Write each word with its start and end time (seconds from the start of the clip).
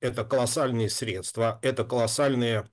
это 0.00 0.24
колоссальные 0.24 0.90
средства, 0.90 1.58
это 1.62 1.84
колоссальные 1.84 2.68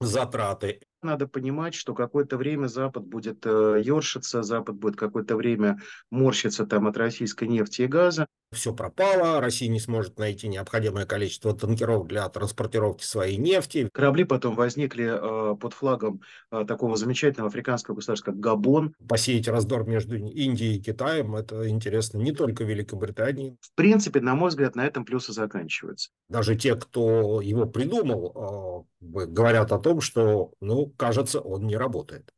затраты. 0.00 0.80
Надо 1.02 1.26
понимать, 1.26 1.74
что 1.74 1.94
какое-то 1.94 2.36
время 2.36 2.66
Запад 2.68 3.04
будет 3.04 3.44
э, 3.44 3.82
ершиться, 3.84 4.42
Запад 4.42 4.76
будет 4.76 4.96
какое-то 4.96 5.36
время 5.36 5.80
морщиться 6.10 6.66
там 6.66 6.86
от 6.86 6.96
российской 6.96 7.48
нефти 7.48 7.82
и 7.82 7.86
газа. 7.86 8.26
Все 8.52 8.74
пропало, 8.74 9.40
Россия 9.40 9.70
не 9.70 9.80
сможет 9.80 10.18
найти 10.18 10.46
необходимое 10.46 11.06
количество 11.06 11.56
танкеров 11.56 12.06
для 12.06 12.28
транспортировки 12.28 13.02
своей 13.02 13.38
нефти. 13.38 13.88
Корабли 13.90 14.24
потом 14.24 14.54
возникли 14.54 15.06
э, 15.06 15.56
под 15.56 15.72
флагом 15.72 16.20
э, 16.50 16.64
такого 16.68 16.96
замечательного 16.96 17.48
африканского 17.48 17.94
государства, 17.94 18.32
как 18.32 18.40
Габон. 18.40 18.94
Посеять 19.08 19.48
раздор 19.48 19.88
между 19.88 20.16
Индией 20.16 20.76
и 20.76 20.82
Китаем, 20.82 21.34
это 21.34 21.66
интересно 21.66 22.18
не 22.18 22.32
только 22.32 22.64
Великобритании. 22.64 23.56
В 23.62 23.74
принципе, 23.74 24.20
на 24.20 24.34
мой 24.34 24.50
взгляд, 24.50 24.76
на 24.76 24.84
этом 24.84 25.06
плюсы 25.06 25.32
заканчиваются. 25.32 26.10
Даже 26.28 26.54
те, 26.54 26.74
кто 26.76 27.40
его 27.40 27.64
придумал, 27.64 28.86
э, 29.00 29.26
говорят 29.26 29.72
о 29.72 29.78
том, 29.78 30.02
что, 30.02 30.52
ну, 30.60 30.92
кажется, 30.98 31.40
он 31.40 31.66
не 31.66 31.78
работает. 31.78 32.30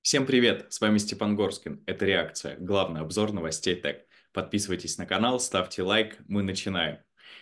Всем 0.00 0.24
привет, 0.24 0.68
с 0.70 0.80
вами 0.80 0.96
Степан 0.96 1.36
Горскин. 1.36 1.82
Это 1.84 2.06
«Реакция», 2.06 2.56
главный 2.58 3.02
обзор 3.02 3.32
новостей 3.32 3.74
ТЭК. 3.74 4.07
Подписывайтесь 4.38 4.98
на 4.98 5.04
канал, 5.04 5.40
ставьте 5.40 5.82
лайк, 5.82 6.16
мы 6.28 6.44
начинаем. 6.44 6.98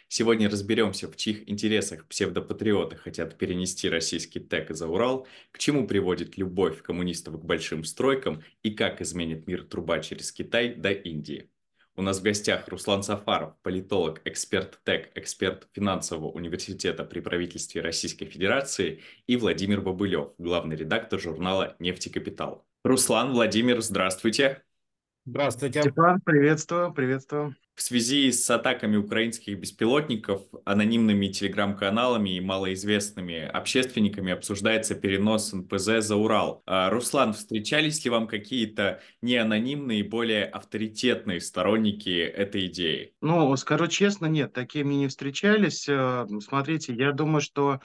Сегодня 0.08 0.48
разберемся, 0.48 1.08
в 1.08 1.16
чьих 1.18 1.46
интересах 1.46 2.06
псевдопатриоты 2.06 2.96
хотят 2.96 3.36
перенести 3.36 3.90
российский 3.90 4.40
ТЭК 4.40 4.74
за 4.74 4.88
Урал, 4.88 5.26
к 5.50 5.58
чему 5.58 5.86
приводит 5.86 6.38
любовь 6.38 6.80
коммунистов 6.80 7.38
к 7.38 7.44
большим 7.44 7.84
стройкам 7.84 8.42
и 8.62 8.70
как 8.70 9.02
изменит 9.02 9.46
мир 9.46 9.64
труба 9.64 9.98
через 9.98 10.32
Китай 10.32 10.72
до 10.74 10.90
Индии. 10.90 11.50
У 11.96 12.00
нас 12.00 12.20
в 12.20 12.22
гостях 12.22 12.66
Руслан 12.68 13.02
Сафаров, 13.02 13.52
политолог, 13.60 14.22
эксперт 14.24 14.80
ТЭК, 14.82 15.10
эксперт 15.16 15.68
финансового 15.74 16.30
университета 16.30 17.04
при 17.04 17.20
правительстве 17.20 17.82
Российской 17.82 18.24
Федерации 18.24 19.02
и 19.26 19.36
Владимир 19.36 19.82
Бобылев, 19.82 20.30
главный 20.38 20.76
редактор 20.76 21.20
журнала 21.20 21.76
«Нефтекапитал». 21.78 22.66
Руслан, 22.84 23.32
Владимир, 23.32 23.82
здравствуйте. 23.82 24.62
Здравствуйте. 25.26 25.80
Степан, 25.80 26.20
приветствую, 26.20 26.92
приветствую. 26.92 27.56
В 27.74 27.82
связи 27.82 28.30
с 28.30 28.48
атаками 28.48 28.96
украинских 28.96 29.58
беспилотников, 29.58 30.42
анонимными 30.64 31.26
телеграм-каналами 31.26 32.36
и 32.36 32.40
малоизвестными 32.40 33.42
общественниками 33.42 34.32
обсуждается 34.32 34.94
перенос 34.94 35.52
НПЗ 35.52 35.98
за 35.98 36.14
Урал. 36.14 36.62
А, 36.64 36.90
Руслан, 36.90 37.32
встречались 37.32 38.04
ли 38.04 38.10
вам 38.10 38.28
какие-то 38.28 39.02
неанонимные, 39.20 40.04
более 40.04 40.44
авторитетные 40.44 41.40
сторонники 41.40 42.20
этой 42.20 42.66
идеи? 42.66 43.12
Ну, 43.20 43.54
скажу 43.56 43.88
честно, 43.88 44.26
нет, 44.26 44.52
такими 44.52 44.94
не 44.94 45.08
встречались. 45.08 45.88
Э, 45.88 46.24
смотрите, 46.40 46.94
я 46.94 47.10
думаю, 47.10 47.40
что 47.40 47.80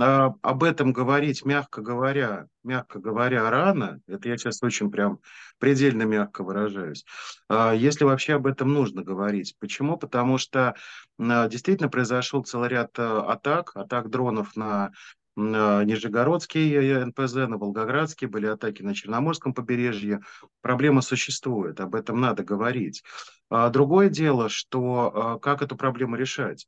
об 0.00 0.62
этом 0.62 0.92
говорить, 0.92 1.44
мягко 1.44 1.80
говоря, 1.82 2.46
мягко 2.62 2.98
говоря, 2.98 3.50
рано, 3.50 4.00
это 4.06 4.28
я 4.28 4.36
сейчас 4.36 4.62
очень 4.62 4.90
прям 4.90 5.20
предельно 5.58 6.02
мягко 6.02 6.44
выражаюсь, 6.44 7.04
а, 7.48 7.72
если 7.72 8.04
вообще 8.04 8.34
об 8.34 8.46
этом 8.46 8.72
нужно 8.72 9.02
говорить. 9.02 9.56
Почему? 9.58 9.96
Потому 9.96 10.38
что 10.38 10.74
а, 11.18 11.48
действительно 11.48 11.88
произошел 11.88 12.44
целый 12.44 12.68
ряд 12.68 12.98
атак, 12.98 13.72
атак 13.74 14.10
дронов 14.10 14.56
на 14.56 14.90
Нижегородский 15.36 17.04
НПЗ, 17.04 17.34
на 17.34 17.58
Волгоградский, 17.58 18.26
были 18.26 18.46
атаки 18.46 18.82
на 18.82 18.92
Черноморском 18.92 19.54
побережье. 19.54 20.18
Проблема 20.62 21.00
существует, 21.00 21.78
об 21.78 21.94
этом 21.94 22.20
надо 22.20 22.42
говорить. 22.42 23.04
Другое 23.48 24.08
дело, 24.08 24.48
что 24.48 25.38
как 25.40 25.62
эту 25.62 25.76
проблему 25.76 26.16
решать. 26.16 26.66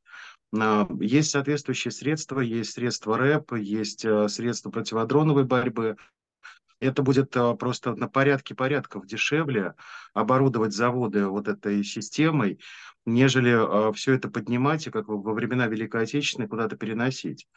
Есть 0.51 1.31
соответствующие 1.31 1.91
средства, 1.91 2.41
есть 2.41 2.73
средства 2.73 3.17
РЭП, 3.17 3.53
есть 3.53 4.03
э, 4.03 4.27
средства 4.27 4.69
противодроновой 4.69 5.45
борьбы. 5.45 5.95
Это 6.81 7.03
будет 7.03 7.35
э, 7.37 7.55
просто 7.55 7.95
на 7.95 8.09
порядке 8.09 8.53
порядков 8.53 9.05
дешевле 9.05 9.75
оборудовать 10.13 10.73
заводы 10.73 11.27
вот 11.27 11.47
этой 11.47 11.83
системой, 11.85 12.59
нежели 13.05 13.93
все 13.93 14.13
это 14.13 14.29
поднимать 14.29 14.87
и 14.87 14.91
как 14.91 15.07
во 15.07 15.33
времена 15.33 15.67
Великой 15.67 16.03
Отечественной 16.03 16.49
куда-то 16.49 16.75
переносить. 16.75 17.47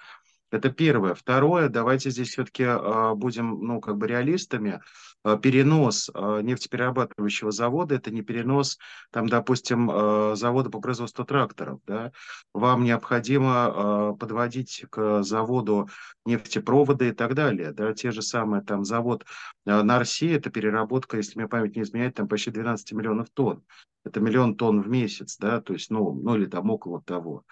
Это 0.50 0.70
первое. 0.70 1.14
Второе, 1.14 1.68
давайте 1.68 2.10
здесь 2.10 2.28
все-таки 2.28 2.64
а, 2.64 3.14
будем, 3.14 3.58
ну, 3.60 3.80
как 3.80 3.96
бы 3.96 4.06
реалистами. 4.06 4.80
А, 5.24 5.36
перенос 5.36 6.10
а, 6.14 6.40
нефтеперерабатывающего 6.42 7.50
завода– 7.50 7.94
это 7.96 8.12
не 8.12 8.22
перенос, 8.22 8.78
там, 9.10 9.28
допустим, 9.28 9.90
завода 10.36 10.70
по 10.70 10.80
производству 10.80 11.24
тракторов. 11.24 11.80
Да? 11.86 12.12
Вам 12.52 12.84
необходимо 12.84 14.16
подводить 14.18 14.84
к 14.90 15.22
заводу 15.22 15.88
нефтепроводы 16.24 17.08
и 17.08 17.12
так 17.12 17.34
далее. 17.34 17.72
Да? 17.72 17.92
Те 17.92 18.12
же 18.12 18.22
самые, 18.22 18.62
там, 18.62 18.84
завод 18.84 19.24
на 19.64 19.96
Арси– 19.96 20.28
это 20.30 20.50
переработка, 20.50 21.16
если 21.16 21.38
мне 21.38 21.48
память 21.48 21.74
не 21.74 21.82
изменяет, 21.82 22.14
там 22.14 22.28
почти 22.28 22.50
12 22.50 22.92
миллионов 22.92 23.28
тонн. 23.30 23.64
Это 24.04 24.20
миллион 24.20 24.56
тонн 24.56 24.82
в 24.82 24.88
месяц, 24.88 25.38
да, 25.38 25.60
то 25.62 25.72
есть, 25.72 25.90
ну, 25.90 26.12
ну 26.12 26.36
или 26.36 26.44
там 26.44 26.70
около 26.70 27.02
того 27.02 27.44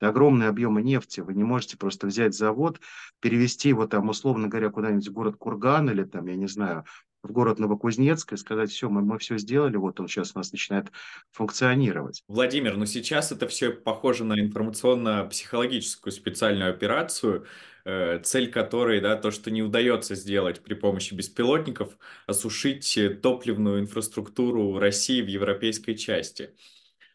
огромные 0.00 0.48
объемы 0.48 0.82
нефти. 0.82 1.20
Вы 1.20 1.34
не 1.34 1.44
можете 1.44 1.76
просто 1.76 2.06
взять 2.06 2.34
завод, 2.34 2.80
перевести 3.20 3.68
его 3.68 3.86
там, 3.86 4.08
условно 4.08 4.48
говоря, 4.48 4.70
куда-нибудь 4.70 5.08
в 5.08 5.12
город 5.12 5.36
Курган 5.38 5.90
или 5.90 6.04
там, 6.04 6.26
я 6.26 6.36
не 6.36 6.48
знаю, 6.48 6.84
в 7.24 7.32
город 7.32 7.58
Новокузнецк 7.58 8.32
и 8.32 8.36
сказать, 8.36 8.70
все, 8.70 8.88
мы, 8.88 9.00
мы 9.00 9.18
все 9.18 9.38
сделали, 9.38 9.76
вот 9.76 9.98
он 9.98 10.08
сейчас 10.08 10.32
у 10.34 10.38
нас 10.38 10.52
начинает 10.52 10.92
функционировать. 11.32 12.22
Владимир, 12.28 12.76
ну 12.76 12.86
сейчас 12.86 13.32
это 13.32 13.48
все 13.48 13.70
похоже 13.70 14.24
на 14.24 14.38
информационно-психологическую 14.38 16.12
специальную 16.12 16.70
операцию, 16.70 17.46
э, 17.86 18.20
цель 18.22 18.50
которой, 18.50 19.00
да, 19.00 19.16
то, 19.16 19.30
что 19.30 19.50
не 19.50 19.62
удается 19.62 20.14
сделать 20.14 20.62
при 20.62 20.74
помощи 20.74 21.14
беспилотников, 21.14 21.96
осушить 22.26 22.98
топливную 23.22 23.80
инфраструктуру 23.80 24.78
России 24.78 25.22
в 25.22 25.26
европейской 25.26 25.94
части. 25.94 26.50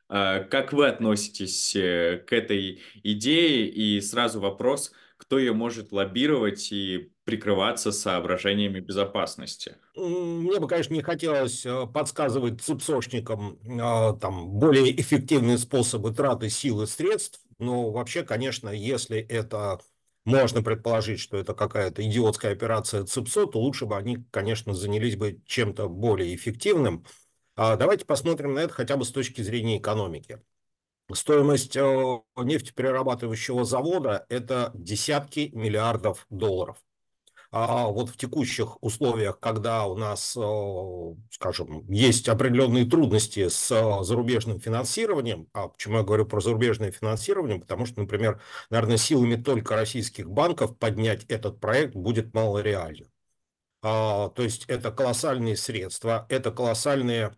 А, 0.10 0.44
как 0.44 0.74
вы 0.74 0.88
относитесь 0.88 1.76
э, 1.76 2.24
к 2.28 2.34
этой 2.34 2.82
идее? 3.04 3.70
И 3.70 4.02
сразу 4.02 4.40
вопрос, 4.40 4.92
кто 5.18 5.38
ее 5.38 5.54
может 5.54 5.92
лоббировать 5.92 6.72
и 6.72 7.12
прикрываться 7.26 7.92
соображениями 7.92 8.80
безопасности? 8.80 9.76
Мне 9.96 10.60
бы, 10.60 10.68
конечно, 10.68 10.96
не 10.96 11.04
хотелось 11.04 11.64
э, 11.64 11.86
подсказывать 11.94 12.60
цепсошникам 12.60 13.60
а, 13.80 14.14
там, 14.14 14.50
более 14.50 15.00
эффективные 15.00 15.60
способы 15.60 16.12
траты 16.12 16.50
сил 16.50 16.82
и 16.82 16.88
средств, 16.88 17.42
но 17.60 17.92
вообще, 17.92 18.24
конечно, 18.24 18.70
если 18.70 19.20
это 19.20 19.80
можно 20.26 20.64
предположить, 20.64 21.20
что 21.20 21.38
это 21.38 21.54
какая-то 21.54 22.06
идиотская 22.08 22.52
операция 22.54 23.04
ЦИПСО, 23.04 23.46
то 23.46 23.60
лучше 23.60 23.86
бы 23.86 23.96
они, 23.98 24.26
конечно, 24.32 24.74
занялись 24.74 25.16
бы 25.16 25.42
чем-то 25.46 25.88
более 25.88 26.36
эффективным. 26.36 27.06
А 27.62 27.76
давайте 27.76 28.06
посмотрим 28.06 28.54
на 28.54 28.60
это 28.60 28.74
хотя 28.74 28.96
бы 28.96 29.04
с 29.04 29.12
точки 29.12 29.42
зрения 29.42 29.80
экономики. 29.80 30.42
Стоимость 31.12 31.76
э, 31.76 32.22
нефтеперерабатывающего 32.38 33.66
завода– 33.66 34.26
это 34.30 34.72
десятки 34.74 35.52
миллиардов 35.54 36.26
долларов. 36.30 36.78
А 37.52 37.88
вот 37.88 38.12
в 38.12 38.16
текущих 38.16 38.82
условиях, 38.82 39.42
когда 39.42 39.88
у 39.88 39.98
нас, 39.98 40.38
э, 40.38 41.16
скажем, 41.32 41.86
есть 41.92 42.30
определенные 42.30 42.86
трудности 42.86 43.50
с 43.50 43.70
э, 43.72 44.04
зарубежным 44.06 44.62
финансированием, 44.62 45.50
а 45.52 45.68
почему 45.68 45.98
я 45.98 46.04
говорю 46.04 46.26
про 46.28 46.40
зарубежное 46.40 46.94
финансирование, 46.94 47.60
потому 47.60 47.86
что, 47.86 48.00
например, 48.00 48.42
наверное, 48.70 48.96
силами 48.96 49.36
только 49.36 49.76
российских 49.76 50.30
банков 50.30 50.78
поднять 50.78 51.26
этот 51.26 51.60
проект 51.60 51.94
будет 51.94 52.34
малореально. 52.34 53.08
А, 53.82 54.30
то 54.30 54.44
есть 54.44 54.66
это 54.68 54.92
колоссальные 54.92 55.56
средства, 55.56 56.26
это 56.30 56.52
колоссальные 56.52 57.36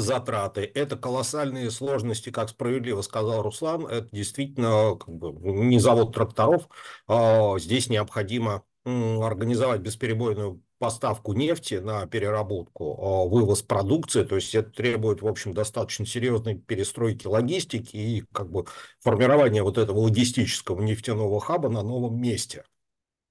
затраты, 0.00 0.70
это 0.74 0.96
колоссальные 0.96 1.70
сложности, 1.70 2.30
как 2.30 2.48
справедливо 2.48 3.02
сказал 3.02 3.42
Руслан, 3.42 3.86
это 3.86 4.08
действительно 4.12 4.96
как 4.96 5.14
бы, 5.14 5.32
не 5.32 5.78
завод 5.78 6.14
тракторов, 6.14 6.68
а 7.06 7.58
здесь 7.58 7.88
необходимо 7.88 8.62
организовать 8.84 9.80
бесперебойную 9.80 10.62
поставку 10.78 11.32
нефти 11.32 11.74
на 11.74 12.06
переработку, 12.06 12.96
а, 13.00 13.28
вывоз 13.28 13.62
продукции, 13.62 14.22
то 14.24 14.36
есть 14.36 14.54
это 14.54 14.70
требует, 14.70 15.22
в 15.22 15.26
общем, 15.26 15.52
достаточно 15.52 16.06
серьезной 16.06 16.54
перестройки 16.54 17.26
логистики 17.26 17.96
и 17.96 18.24
как 18.32 18.50
бы 18.50 18.64
формирования 19.00 19.62
вот 19.62 19.76
этого 19.76 19.98
логистического 19.98 20.80
нефтяного 20.80 21.40
хаба 21.40 21.68
на 21.68 21.82
новом 21.82 22.20
месте. 22.20 22.64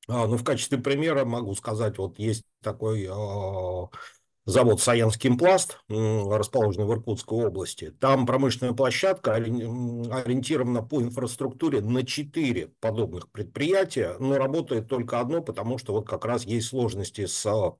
А, 0.09 0.27
ну, 0.27 0.37
в 0.37 0.43
качестве 0.43 0.77
примера 0.77 1.25
могу 1.25 1.53
сказать, 1.55 1.97
вот 1.97 2.19
есть 2.19 2.43
такой 2.61 3.07
завод 4.47 4.81
«Саянский 4.81 5.37
пласт», 5.37 5.79
расположенный 5.89 6.85
в 6.87 6.91
Иркутской 6.93 7.45
области. 7.45 7.91
Там 7.99 8.25
промышленная 8.25 8.73
площадка 8.73 9.35
ориентирована 9.35 10.81
по 10.81 11.01
инфраструктуре 11.01 11.81
на 11.81 12.05
четыре 12.05 12.69
подобных 12.79 13.29
предприятия, 13.29 14.15
но 14.19 14.37
работает 14.37 14.87
только 14.87 15.19
одно, 15.19 15.41
потому 15.41 15.77
что 15.77 15.91
вот 15.93 16.07
как 16.07 16.25
раз 16.25 16.45
есть 16.45 16.69
сложности 16.69 17.25
с 17.25 17.77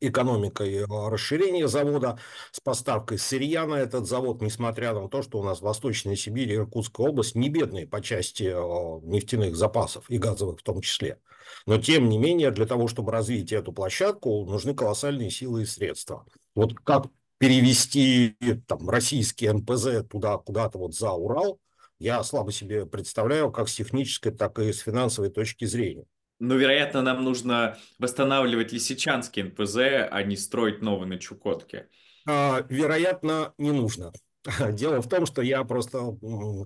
экономикой 0.00 0.84
расширения 0.86 1.68
завода, 1.68 2.18
с 2.52 2.60
поставкой 2.60 3.18
сырья 3.18 3.66
на 3.66 3.74
этот 3.74 4.06
завод, 4.06 4.42
несмотря 4.42 4.92
на 4.92 5.08
то, 5.08 5.22
что 5.22 5.38
у 5.38 5.42
нас 5.42 5.60
Восточная 5.60 6.16
Сибирь 6.16 6.52
и 6.52 6.56
Иркутская 6.56 7.08
область 7.08 7.34
не 7.34 7.48
бедные 7.48 7.86
по 7.86 8.00
части 8.00 8.44
нефтяных 9.04 9.56
запасов 9.56 10.08
и 10.08 10.18
газовых 10.18 10.60
в 10.60 10.62
том 10.62 10.80
числе. 10.80 11.18
Но 11.66 11.78
тем 11.78 12.08
не 12.08 12.18
менее, 12.18 12.50
для 12.50 12.66
того, 12.66 12.88
чтобы 12.88 13.12
развить 13.12 13.52
эту 13.52 13.72
площадку, 13.72 14.44
нужны 14.44 14.74
колоссальные 14.74 15.30
силы 15.30 15.62
и 15.62 15.66
средства. 15.66 16.26
Вот 16.54 16.74
как 16.74 17.06
перевести 17.38 18.36
там, 18.66 18.88
российский 18.90 19.48
НПЗ 19.50 20.06
туда 20.08 20.38
куда-то 20.38 20.78
вот 20.78 20.94
за 20.94 21.12
Урал, 21.12 21.60
я 21.98 22.22
слабо 22.22 22.52
себе 22.52 22.86
представляю, 22.86 23.50
как 23.50 23.68
с 23.68 23.74
технической, 23.74 24.32
так 24.32 24.58
и 24.58 24.72
с 24.72 24.80
финансовой 24.80 25.30
точки 25.30 25.64
зрения. 25.64 26.04
Ну, 26.40 26.56
вероятно, 26.56 27.02
нам 27.02 27.24
нужно 27.24 27.76
восстанавливать 27.98 28.72
Лисичанский 28.72 29.42
НПЗ, 29.42 30.08
а 30.10 30.22
не 30.22 30.36
строить 30.36 30.82
новый 30.82 31.08
на 31.08 31.18
Чукотке. 31.18 31.88
А, 32.26 32.64
вероятно, 32.68 33.54
не 33.58 33.72
нужно. 33.72 34.12
Дело 34.72 35.02
в 35.02 35.08
том, 35.08 35.26
что 35.26 35.42
я 35.42 35.64
просто 35.64 36.16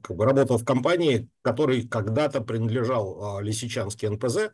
как 0.03 0.17
бы, 0.17 0.25
работал 0.25 0.59
в 0.59 0.65
компании, 0.65 1.29
которой 1.41 1.89
когда-то 1.89 2.43
принадлежал 2.43 3.39
а, 3.39 3.43
Лисичанский 3.43 4.09
НПЗ. 4.09 4.51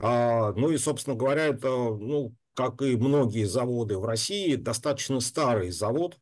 А, 0.00 0.52
ну 0.52 0.70
и, 0.70 0.78
собственно 0.78 1.14
говоря, 1.16 1.46
это, 1.46 1.68
ну, 1.68 2.34
как 2.54 2.82
и 2.82 2.96
многие 2.96 3.44
заводы 3.44 3.98
в 3.98 4.04
России, 4.04 4.56
достаточно 4.56 5.20
старый 5.20 5.70
завод, 5.70 6.18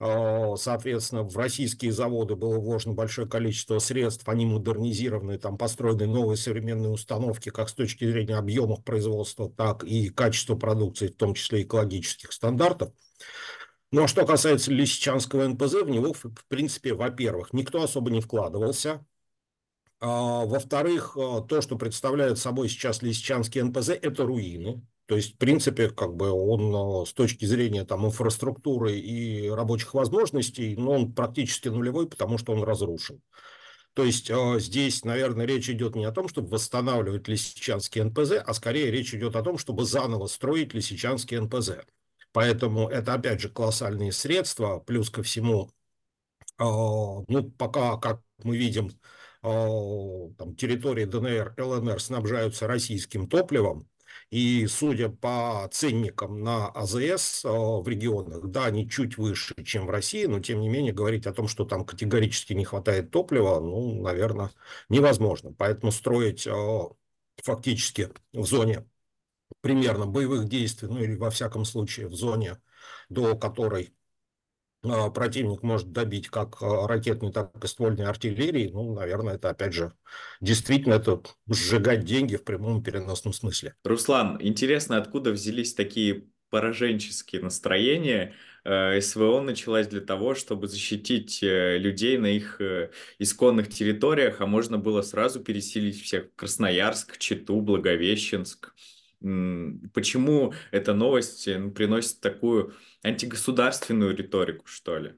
соответственно, 0.00 1.24
в 1.24 1.36
российские 1.36 1.92
заводы 1.92 2.34
было 2.34 2.58
вложено 2.58 2.94
большое 2.94 3.28
количество 3.28 3.78
средств, 3.78 4.26
они 4.28 4.46
модернизированы, 4.46 5.38
там 5.38 5.58
построены 5.58 6.06
новые 6.06 6.38
современные 6.38 6.90
установки, 6.90 7.50
как 7.50 7.68
с 7.68 7.74
точки 7.74 8.10
зрения 8.10 8.36
объемов 8.36 8.82
производства, 8.82 9.50
так 9.50 9.84
и 9.84 10.08
качества 10.08 10.56
продукции, 10.56 11.08
в 11.08 11.16
том 11.16 11.34
числе 11.34 11.62
экологических 11.62 12.32
стандартов. 12.32 12.92
Ну 13.92 14.04
а 14.04 14.08
что 14.08 14.24
касается 14.24 14.72
Лисичанского 14.72 15.46
НПЗ, 15.48 15.82
в 15.82 15.90
него, 15.90 16.12
в 16.14 16.46
принципе, 16.48 16.94
во-первых, 16.94 17.52
никто 17.52 17.82
особо 17.82 18.10
не 18.10 18.20
вкладывался, 18.20 19.04
а, 20.00 20.46
во-вторых, 20.46 21.16
а, 21.16 21.42
то, 21.42 21.60
что 21.60 21.76
представляет 21.76 22.38
собой 22.38 22.68
сейчас 22.68 23.02
Лисичанский 23.02 23.62
НПЗ, 23.62 23.90
это 23.90 24.24
руины. 24.24 24.82
То 25.10 25.16
есть, 25.16 25.34
в 25.34 25.38
принципе, 25.38 25.90
как 25.90 26.14
бы 26.14 26.30
он 26.30 27.04
с 27.04 27.12
точки 27.12 27.44
зрения 27.44 27.84
там, 27.84 28.06
инфраструктуры 28.06 28.96
и 28.96 29.50
рабочих 29.50 29.92
возможностей, 29.92 30.76
ну, 30.76 30.92
он 30.92 31.12
практически 31.12 31.66
нулевой, 31.66 32.08
потому 32.08 32.38
что 32.38 32.52
он 32.52 32.62
разрушен. 32.62 33.20
То 33.94 34.04
есть 34.04 34.30
э, 34.30 34.60
здесь, 34.60 35.04
наверное, 35.04 35.46
речь 35.46 35.68
идет 35.68 35.96
не 35.96 36.04
о 36.04 36.12
том, 36.12 36.28
чтобы 36.28 36.50
восстанавливать 36.50 37.26
Лисичанский 37.26 38.04
НПЗ, 38.04 38.34
а 38.46 38.54
скорее 38.54 38.92
речь 38.92 39.12
идет 39.12 39.34
о 39.34 39.42
том, 39.42 39.58
чтобы 39.58 39.84
заново 39.84 40.28
строить 40.28 40.74
Лисичанский 40.74 41.40
НПЗ. 41.40 41.70
Поэтому 42.30 42.88
это, 42.88 43.14
опять 43.14 43.40
же, 43.40 43.48
колоссальные 43.48 44.12
средства, 44.12 44.78
плюс 44.78 45.10
ко 45.10 45.24
всему, 45.24 45.72
э, 46.60 46.62
ну, 46.62 47.50
пока, 47.58 47.96
как 47.96 48.22
мы 48.44 48.56
видим, 48.56 48.92
там, 49.42 50.54
территории 50.54 51.04
ДНР, 51.04 51.54
ЛНР 51.58 52.00
снабжаются 52.00 52.68
российским 52.68 53.26
топливом, 53.26 53.88
и 54.30 54.66
судя 54.68 55.08
по 55.08 55.68
ценникам 55.72 56.42
на 56.42 56.68
АЗС 56.68 57.44
э, 57.44 57.48
в 57.48 57.86
регионах, 57.88 58.46
да, 58.48 58.66
они 58.66 58.88
чуть 58.88 59.18
выше, 59.18 59.54
чем 59.64 59.86
в 59.86 59.90
России, 59.90 60.26
но 60.26 60.40
тем 60.40 60.60
не 60.60 60.68
менее 60.68 60.92
говорить 60.92 61.26
о 61.26 61.32
том, 61.32 61.48
что 61.48 61.64
там 61.64 61.84
категорически 61.84 62.52
не 62.52 62.64
хватает 62.64 63.10
топлива, 63.10 63.60
ну, 63.60 64.00
наверное, 64.02 64.50
невозможно. 64.88 65.52
Поэтому 65.52 65.90
строить 65.92 66.46
э, 66.46 66.52
фактически 67.42 68.10
в 68.32 68.46
зоне 68.46 68.86
примерно 69.60 70.06
боевых 70.06 70.48
действий, 70.48 70.88
ну 70.88 71.02
или 71.02 71.16
во 71.16 71.30
всяком 71.30 71.64
случае 71.64 72.08
в 72.08 72.14
зоне, 72.14 72.60
до 73.08 73.36
которой 73.36 73.86
а, 73.86 73.99
противник 74.82 75.62
может 75.62 75.92
добить 75.92 76.28
как 76.28 76.62
а, 76.62 76.86
ракетной, 76.86 77.32
так 77.32 77.52
и 77.62 77.66
ствольной 77.66 78.06
артиллерии, 78.06 78.70
ну, 78.72 78.94
наверное, 78.94 79.34
это, 79.34 79.50
опять 79.50 79.74
же, 79.74 79.92
действительно 80.40 80.94
это 80.94 81.20
сжигать 81.48 82.04
деньги 82.04 82.36
в 82.36 82.44
прямом 82.44 82.82
переносном 82.82 83.32
смысле. 83.32 83.74
Руслан, 83.84 84.38
интересно, 84.40 84.96
откуда 84.96 85.32
взялись 85.32 85.74
такие 85.74 86.26
пораженческие 86.50 87.42
настроения? 87.42 88.34
Э, 88.64 89.00
СВО 89.00 89.40
началась 89.40 89.86
для 89.86 90.00
того, 90.00 90.34
чтобы 90.34 90.68
защитить 90.68 91.42
э, 91.42 91.78
людей 91.78 92.18
на 92.18 92.26
их 92.26 92.60
э, 92.60 92.90
исконных 93.18 93.68
территориях, 93.68 94.40
а 94.40 94.46
можно 94.46 94.78
было 94.78 95.02
сразу 95.02 95.40
переселить 95.40 96.02
всех 96.02 96.26
в 96.26 96.34
Красноярск, 96.36 97.18
Читу, 97.18 97.60
Благовещенск. 97.60 98.74
Почему 99.20 100.54
эта 100.70 100.94
новость 100.94 101.44
приносит 101.74 102.20
такую 102.20 102.74
антигосударственную 103.02 104.16
риторику, 104.16 104.66
что 104.66 104.98
ли? 104.98 105.14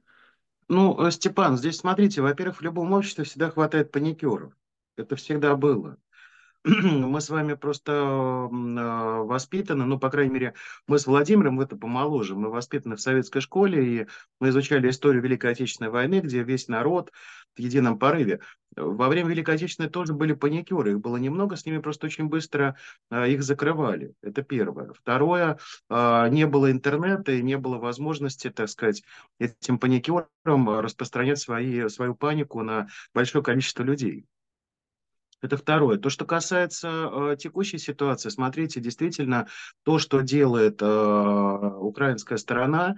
Ну, 0.69 1.01
э, 1.07 1.11
Степан, 1.11 1.57
здесь 1.57 1.77
смотрите, 1.77 2.23
во-первых, 2.23 2.59
в 2.59 2.63
любом 2.63 2.93
обществе 2.93 3.25
всегда 3.25 3.51
хватает 3.51 3.93
паникеров. 3.93 4.53
Это 4.97 5.17
всегда 5.17 5.55
было. 5.57 5.99
мы 6.65 7.21
с 7.21 7.29
вами 7.29 7.55
просто 7.55 7.93
э, 7.93 9.23
воспитаны, 9.25 9.85
ну, 9.85 9.99
по 9.99 10.11
крайней 10.11 10.33
мере, 10.33 10.55
мы 10.87 11.01
с 11.01 11.09
Владимиром 11.09 11.57
в 11.57 11.61
это 11.61 11.77
помоложе, 11.77 12.37
мы 12.37 12.51
воспитаны 12.51 12.95
в 12.95 13.01
советской 13.01 13.41
школе, 13.41 13.85
и 13.85 14.07
мы 14.39 14.51
изучали 14.51 14.89
историю 14.89 15.23
Великой 15.23 15.53
Отечественной 15.53 15.91
войны, 15.91 16.21
где 16.21 16.45
весь 16.45 16.69
народ 16.69 17.11
в 17.57 17.59
едином 17.59 17.99
порыве. 17.99 18.41
Во 18.77 19.09
время 19.09 19.31
Великой 19.31 19.57
Отечественной 19.57 19.91
тоже 19.91 20.13
были 20.15 20.35
паникеры, 20.35 20.93
их 20.93 21.01
было 21.01 21.17
немного, 21.17 21.57
с 21.57 21.67
ними 21.67 21.79
просто 21.79 22.07
очень 22.07 22.27
быстро 22.27 22.77
э, 23.11 23.31
их 23.31 23.43
закрывали. 23.43 24.15
Это 24.23 24.43
первое. 24.43 24.93
Второе, 24.93 25.59
э, 25.91 26.29
не 26.31 26.47
было 26.47 26.71
интернета 26.71 27.33
и 27.33 27.43
не 27.43 27.59
было 27.59 27.79
возможности, 27.79 28.51
так 28.51 28.69
сказать, 28.69 29.03
этим 29.41 29.81
паникерам 29.81 30.29
распространять 30.79 31.41
свои, 31.41 31.89
свою 31.89 32.15
панику 32.15 32.63
на 32.63 32.87
большое 33.13 33.43
количество 33.43 33.83
людей. 33.83 34.27
Это 35.43 35.57
второе. 35.57 35.99
То, 35.99 36.09
что 36.09 36.25
касается 36.25 36.89
э, 36.89 37.37
текущей 37.37 37.79
ситуации, 37.79 38.29
смотрите, 38.29 38.81
действительно, 38.81 39.49
то, 39.83 39.99
что 39.99 40.21
делает 40.21 40.81
э, 40.81 40.87
украинская 40.87 42.39
сторона, 42.39 42.95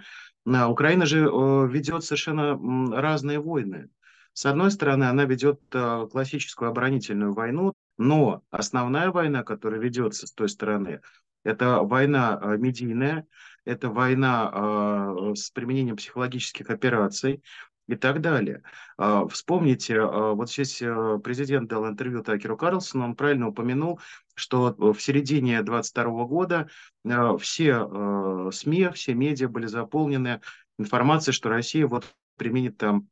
э, 0.46 0.64
Украина 0.66 1.06
же 1.06 1.20
э, 1.24 1.68
ведет 1.68 2.04
совершенно 2.04 3.00
разные 3.00 3.40
войны. 3.40 3.88
С 4.34 4.44
одной 4.44 4.70
стороны, 4.70 5.04
она 5.04 5.24
ведет 5.24 5.60
э, 5.72 6.06
классическую 6.12 6.68
оборонительную 6.68 7.32
войну, 7.32 7.72
но 7.96 8.42
основная 8.50 9.10
война, 9.10 9.42
которая 9.42 9.80
ведется 9.80 10.26
с 10.26 10.32
той 10.32 10.50
стороны, 10.50 11.00
это 11.44 11.78
война 11.78 12.38
э, 12.42 12.56
медийная, 12.58 13.26
это 13.64 13.88
война 13.88 14.50
э, 14.52 15.34
с 15.34 15.50
применением 15.50 15.96
психологических 15.96 16.68
операций, 16.68 17.42
и 17.86 17.96
так 17.96 18.20
далее. 18.20 18.62
А, 18.96 19.26
вспомните, 19.26 20.00
а, 20.00 20.32
вот 20.32 20.50
здесь 20.50 20.80
э, 20.80 21.18
президент 21.22 21.68
дал 21.68 21.86
интервью 21.86 22.22
Такеру 22.22 22.56
Карлсону, 22.56 23.04
он 23.04 23.16
правильно 23.16 23.48
упомянул, 23.48 24.00
что 24.34 24.74
в 24.78 24.98
середине 24.98 25.62
2022 25.62 26.24
года 26.24 26.68
а, 27.04 27.36
все 27.36 28.50
СМИ, 28.52 28.90
все 28.94 29.14
медиа 29.14 29.48
были 29.48 29.66
заполнены 29.66 30.40
информацией, 30.78 31.34
что 31.34 31.50
Россия 31.50 31.86
вот 31.86 32.14
применит 32.36 32.78
там 32.78 33.08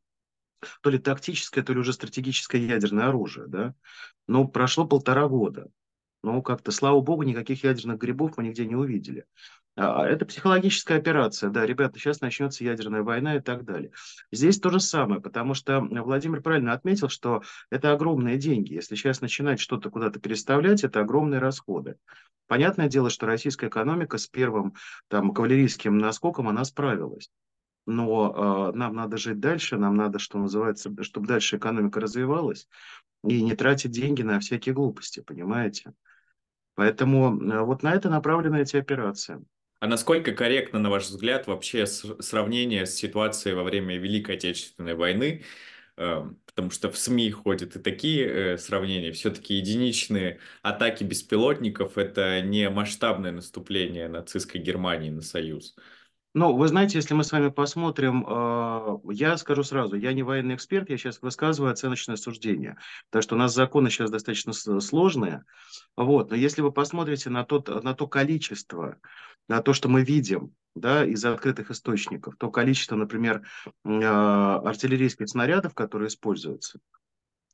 то 0.81 0.89
ли 0.89 0.97
тактическое, 0.97 1.63
то 1.63 1.73
ли 1.73 1.79
уже 1.79 1.93
стратегическое 1.93 2.59
ядерное 2.59 3.07
оружие. 3.07 3.47
Да? 3.47 3.75
Но 4.27 4.47
прошло 4.47 4.85
полтора 4.85 5.27
года. 5.27 5.67
Ну, 6.23 6.41
как-то, 6.41 6.71
слава 6.71 7.01
богу, 7.01 7.23
никаких 7.23 7.65
ядерных 7.65 7.99
грибов 7.99 8.37
мы 8.37 8.45
нигде 8.45 8.65
не 8.65 8.75
увидели. 8.75 9.25
А, 9.75 10.07
это 10.07 10.25
психологическая 10.25 10.97
операция, 10.97 11.49
да, 11.49 11.65
ребята, 11.65 11.99
сейчас 11.99 12.21
начнется 12.21 12.63
ядерная 12.63 13.01
война 13.01 13.35
и 13.35 13.39
так 13.41 13.65
далее. 13.65 13.91
Здесь 14.31 14.59
то 14.59 14.69
же 14.69 14.79
самое, 14.79 15.19
потому 15.19 15.53
что 15.53 15.81
Владимир 15.81 16.41
правильно 16.41 16.71
отметил, 16.71 17.09
что 17.09 17.41
это 17.69 17.91
огромные 17.91 18.37
деньги. 18.37 18.73
Если 18.73 18.95
сейчас 18.95 19.19
начинать 19.19 19.59
что-то 19.59 19.89
куда-то 19.89 20.19
переставлять, 20.19 20.83
это 20.85 21.01
огромные 21.01 21.39
расходы. 21.39 21.97
Понятное 22.47 22.87
дело, 22.87 23.09
что 23.09 23.25
российская 23.25 23.67
экономика 23.67 24.17
с 24.17 24.27
первым 24.27 24.75
там, 25.09 25.33
кавалерийским 25.33 25.97
наскоком, 25.97 26.47
она 26.47 26.63
справилась. 26.63 27.29
Но 27.85 28.71
э, 28.73 28.77
нам 28.77 28.95
надо 28.95 29.17
жить 29.17 29.41
дальше, 29.41 29.77
нам 29.77 29.97
надо, 29.97 30.19
что 30.19 30.37
называется, 30.37 30.89
чтобы 31.01 31.27
дальше 31.27 31.57
экономика 31.57 31.99
развивалась, 31.99 32.69
и 33.25 33.41
не 33.41 33.55
тратить 33.55 33.91
деньги 33.91 34.21
на 34.21 34.39
всякие 34.39 34.73
глупости, 34.73 35.19
понимаете? 35.19 35.93
Поэтому 36.75 37.39
э, 37.41 37.61
вот 37.61 37.83
на 37.83 37.93
это 37.93 38.09
направлены 38.09 38.61
эти 38.61 38.77
операции. 38.77 39.43
А 39.79 39.87
насколько 39.87 40.31
корректно, 40.31 40.79
на 40.79 40.89
ваш 40.89 41.05
взгляд, 41.05 41.47
вообще 41.47 41.85
сравнение 41.85 42.85
с 42.85 42.95
ситуацией 42.95 43.55
во 43.55 43.63
время 43.63 43.97
Великой 43.97 44.35
Отечественной 44.35 44.95
войны? 44.95 45.43
Эм, 45.95 46.39
потому 46.47 46.71
что 46.71 46.89
в 46.89 46.97
СМИ 46.97 47.29
ходят 47.31 47.75
и 47.75 47.79
такие 47.79 48.25
э, 48.25 48.57
сравнения. 48.57 49.11
Все-таки 49.11 49.55
единичные 49.55 50.39
атаки 50.61 51.03
беспилотников– 51.03 51.97
это 51.99 52.41
не 52.41 52.69
масштабное 52.69 53.31
наступление 53.31 54.07
нацистской 54.07 54.59
Германии 54.61 55.11
на 55.11 55.21
Союз. 55.21 55.75
Ну, 56.35 56.55
вы 56.55 56.67
знаете, 56.67 56.97
если 56.97 57.13
мы 57.13 57.23
с 57.23 57.31
вами 57.31 57.49
посмотрим, 57.49 58.25
э, 58.27 58.97
я 59.13 59.37
скажу 59.37 59.63
сразу, 59.63 59.95
я 59.95 60.13
не 60.13 60.23
военный 60.23 60.55
эксперт, 60.55 60.89
я 60.89 60.97
сейчас 60.97 61.21
высказываю 61.21 61.71
оценочное 61.71 62.15
суждение, 62.15 62.77
потому 63.09 63.21
что 63.21 63.35
у 63.35 63.37
нас 63.37 63.53
законы 63.53 63.91
сейчас 63.91 64.09
достаточно 64.09 64.51
сложные, 64.53 65.43
вот, 65.95 66.31
но 66.31 66.35
если 66.35 66.61
вы 66.61 66.71
посмотрите 66.71 67.29
на, 67.29 67.43
тот, 67.43 67.83
на 67.83 67.93
то 67.93 68.07
количество, 68.07 68.97
на 69.47 69.61
то, 69.61 69.73
что 69.73 69.89
мы 69.89 70.03
видим, 70.03 70.55
да, 70.73 71.05
из 71.05 71.23
открытых 71.23 71.69
источников, 71.69 72.35
то 72.39 72.49
количество, 72.49 72.95
например, 72.95 73.43
э, 73.85 73.89
артиллерийских 73.89 75.29
снарядов, 75.29 75.75
которые 75.75 76.07
используются, 76.07 76.79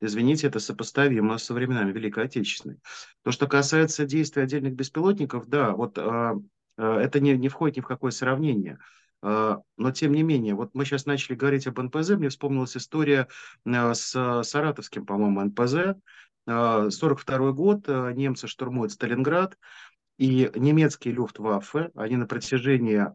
Извините, 0.01 0.47
это 0.47 0.61
сопоставимо 0.61 1.37
со 1.37 1.53
временами 1.53 1.91
Великой 1.91 2.23
Отечественной. 2.23 2.77
То, 3.25 3.33
что 3.33 3.47
касается 3.47 4.05
действий 4.05 4.43
отдельных 4.43 4.73
беспилотников, 4.73 5.49
да, 5.49 5.71
вот 5.71 5.97
Э, 5.97 6.35
это 6.83 7.19
не, 7.19 7.37
не 7.37 7.49
входит 7.49 7.77
ни 7.77 7.81
в 7.81 7.87
какое 7.87 8.11
сравнение. 8.11 8.79
Э, 9.21 9.57
но 9.77 9.91
тем 9.91 10.13
не 10.13 10.23
менее, 10.23 10.55
вот 10.55 10.71
мы 10.73 10.85
сейчас 10.85 11.05
начали 11.05 11.35
говорить 11.35 11.67
об 11.67 11.79
НПЗ, 11.79 12.11
мне 12.11 12.29
вспомнилась 12.29 12.77
история 12.77 13.27
э, 13.65 13.93
с 13.93 14.43
саратовским, 14.43 15.05
по-моему, 15.05 15.41
НПЗ. 15.41 15.99
42 16.47 17.51
год, 17.51 17.87
немцы 17.87 18.47
штурмуют 18.47 18.91
Сталинград, 18.91 19.55
и 20.17 20.49
немецкие 20.55 21.13
люфтваффе, 21.13 21.91
они 21.93 22.15
на 22.15 22.25
протяжении 22.25 23.05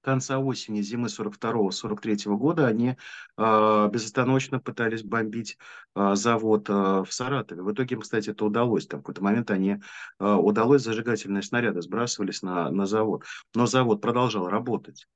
конца 0.00 0.38
осени, 0.38 0.82
зимы 0.82 1.08
42-43 1.08 2.36
года 2.36 2.66
они 2.66 2.96
э, 3.36 3.88
безостановочно 3.92 4.60
пытались 4.60 5.02
бомбить 5.02 5.58
э, 5.94 6.14
завод 6.14 6.68
э, 6.68 6.72
в 6.72 7.08
Саратове. 7.10 7.62
В 7.62 7.72
итоге 7.72 7.96
кстати, 7.96 8.30
это 8.30 8.44
удалось. 8.44 8.86
Там 8.86 9.00
в 9.00 9.02
какой-то 9.02 9.22
момент 9.22 9.50
они 9.50 9.78
э, 10.18 10.24
удалось 10.24 10.82
зажигательные 10.82 11.42
снаряды 11.42 11.82
сбрасывались 11.82 12.42
на, 12.42 12.70
на 12.70 12.86
завод. 12.86 13.24
Но 13.54 13.66
завод 13.66 14.00
продолжал 14.00 14.48
работать. 14.48 15.06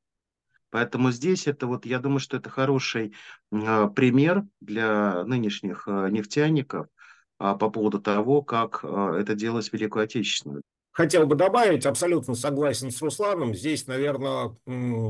Поэтому 0.75 1.13
здесь 1.13 1.47
это 1.47 1.69
вот, 1.69 1.87
я 1.87 2.01
думаю, 2.01 2.19
что 2.19 2.37
это 2.37 2.51
хороший 2.51 3.15
э, 3.53 3.89
пример 3.95 4.43
для 4.61 5.23
нынешних 5.23 5.85
э, 5.87 6.09
нефтяников 6.11 6.89
э, 7.39 7.55
по 7.55 7.71
поводу 7.71 8.01
того, 8.01 8.43
как 8.43 8.83
это 8.83 9.37
делалось 9.37 9.71
в 9.71 9.73
Великую 9.73 10.03
Отечественную 10.03 10.65
хотел 10.95 11.27
бы 11.27 11.35
добавить, 11.35 11.85
абсолютно 11.85 12.35
согласен 12.35 12.91
с 12.91 13.03
Русланом, 13.03 13.55
здесь, 13.55 13.87
наверное, 13.87 14.57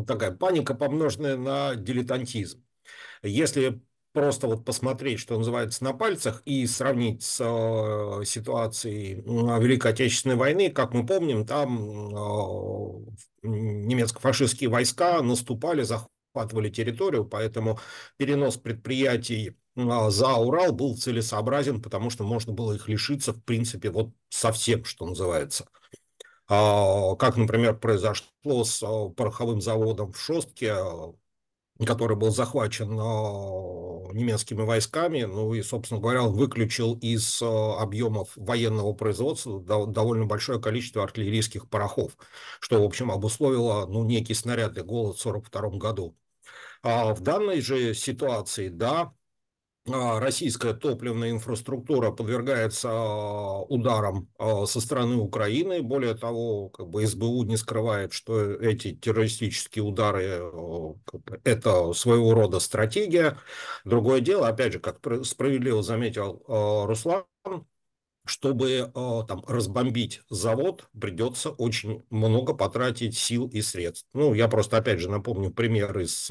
такая 0.06 0.32
паника, 0.32 0.74
помноженная 0.74 1.36
на 1.36 1.76
дилетантизм. 1.76 2.64
Если 3.22 3.80
просто 4.12 4.46
вот 4.46 4.64
посмотреть, 4.64 5.20
что 5.20 5.36
называется, 5.36 5.84
на 5.84 5.92
пальцах 5.92 6.42
и 6.46 6.66
сравнить 6.66 7.22
с 7.22 7.40
э, 7.40 8.24
ситуацией 8.24 9.22
Великой 9.60 9.92
Отечественной 9.92 10.36
войны, 10.36 10.70
как 10.70 10.94
мы 10.94 11.04
помним, 11.04 11.44
там 11.44 11.76
э, 12.08 13.04
немецко-фашистские 13.42 14.70
войска 14.70 15.20
наступали, 15.20 15.82
захватывали 16.34 16.68
территорию, 16.70 17.24
поэтому 17.24 17.78
перенос 18.16 18.56
предприятий 18.56 19.56
а, 19.76 20.10
за 20.10 20.34
Урал 20.34 20.72
был 20.72 20.96
целесообразен, 20.96 21.80
потому 21.80 22.10
что 22.10 22.24
можно 22.24 22.52
было 22.52 22.74
их 22.74 22.88
лишиться, 22.88 23.32
в 23.32 23.42
принципе, 23.42 23.90
вот 23.90 24.10
совсем, 24.28 24.84
что 24.84 25.06
называется. 25.06 25.66
А, 26.48 27.14
как, 27.16 27.36
например, 27.36 27.78
произошло 27.78 28.64
с 28.64 28.82
а, 28.82 29.08
пороховым 29.10 29.60
заводом 29.60 30.12
в 30.12 30.20
Шостке, 30.20 30.76
который 31.84 32.16
был 32.16 32.30
захвачен 32.30 32.88
немецкими 34.14 34.62
войсками, 34.62 35.24
ну 35.24 35.54
и, 35.54 35.62
собственно 35.62 36.00
говоря, 36.00 36.22
он 36.22 36.34
выключил 36.34 36.94
из 36.94 37.42
объемов 37.42 38.30
военного 38.36 38.92
производства 38.92 39.60
довольно 39.60 40.24
большое 40.24 40.60
количество 40.60 41.02
артиллерийских 41.02 41.68
порохов, 41.68 42.16
что, 42.60 42.80
в 42.80 42.84
общем, 42.84 43.10
обусловило 43.10 43.86
ну, 43.86 44.04
некий 44.04 44.34
снарядный 44.34 44.84
голод 44.84 45.16
в 45.16 45.26
1942 45.26 45.78
году. 45.80 46.16
А 46.84 47.14
в 47.14 47.20
данной 47.22 47.62
же 47.62 47.94
ситуации, 47.94 48.68
да, 48.68 49.14
а, 49.90 50.20
российская 50.20 50.74
топливная 50.74 51.30
инфраструктура 51.30 52.10
подвергается 52.10 52.90
а, 52.90 53.62
ударам 53.62 54.28
со 54.66 54.80
стороны 54.80 55.16
Украины. 55.16 55.82
Более 55.82 56.14
того, 56.14 56.68
как 56.68 56.88
бы 56.88 57.06
СБУ 57.06 57.44
не 57.44 57.56
скрывает, 57.56 58.12
что 58.12 58.52
эти 58.54 58.94
террористические 58.94 59.84
удары– 59.84 60.52
это 61.44 61.92
своего 61.94 62.34
рода 62.34 62.60
стратегия. 62.60 63.38
Другое 63.84 64.20
дело, 64.20 64.48
опять 64.48 64.74
же, 64.74 64.78
как 64.78 65.00
справедливо 65.24 65.82
заметил 65.82 66.44
Руслан, 66.48 67.24
чтобы 68.26 68.90
там 68.94 69.44
разбомбить 69.46 70.22
завод, 70.30 70.88
придется 70.98 71.50
очень 71.50 72.04
много 72.10 72.54
потратить 72.54 73.16
сил 73.16 73.48
и 73.48 73.60
средств. 73.60 74.06
Ну, 74.14 74.34
я 74.34 74.48
просто, 74.48 74.78
опять 74.78 75.00
же, 75.00 75.10
напомню 75.10 75.50
пример 75.50 75.98
из 75.98 76.30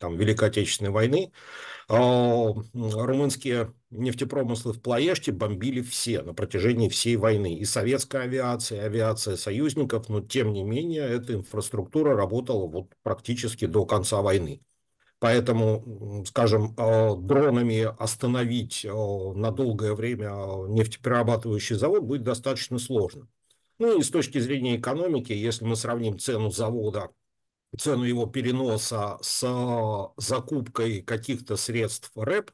там, 0.00 0.16
Великой 0.16 0.48
Отечественной 0.48 0.90
войны, 0.90 1.30
а, 1.88 2.52
румынские 2.74 3.74
нефтепромыслы 3.90 4.72
в 4.72 4.80
Плоеште 4.80 5.30
бомбили 5.30 5.82
все 5.82 6.22
на 6.22 6.34
протяжении 6.34 6.88
всей 6.88 7.16
войны. 7.16 7.54
И 7.54 7.64
советская 7.64 8.22
авиация, 8.22 8.82
и 8.82 8.86
авиация 8.86 9.36
союзников, 9.36 10.08
но 10.08 10.20
тем 10.20 10.52
не 10.52 10.64
менее 10.64 11.02
эта 11.02 11.34
инфраструктура 11.34 12.16
работала 12.16 12.66
вот 12.66 12.92
практически 13.02 13.66
до 13.66 13.84
конца 13.84 14.22
войны. 14.22 14.62
Поэтому, 15.20 16.24
скажем, 16.26 16.74
а, 16.76 17.14
дронами 17.14 17.88
остановить 18.02 18.84
а, 18.84 19.32
на 19.34 19.52
долгое 19.52 19.94
время 19.94 20.30
нефтеперерабатывающий 20.68 21.76
завод 21.76 22.02
будет 22.02 22.22
достаточно 22.22 22.78
сложно. 22.78 23.28
Ну 23.78 23.98
и 23.98 24.02
с 24.02 24.10
точки 24.10 24.38
зрения 24.38 24.76
экономики, 24.76 25.32
если 25.32 25.64
мы 25.64 25.76
сравним 25.76 26.18
цену 26.18 26.50
завода 26.50 27.10
цену 27.78 28.04
его 28.04 28.26
переноса 28.26 29.18
с 29.20 30.12
закупкой 30.16 31.02
каких-то 31.02 31.56
средств 31.56 32.10
РЭП, 32.16 32.50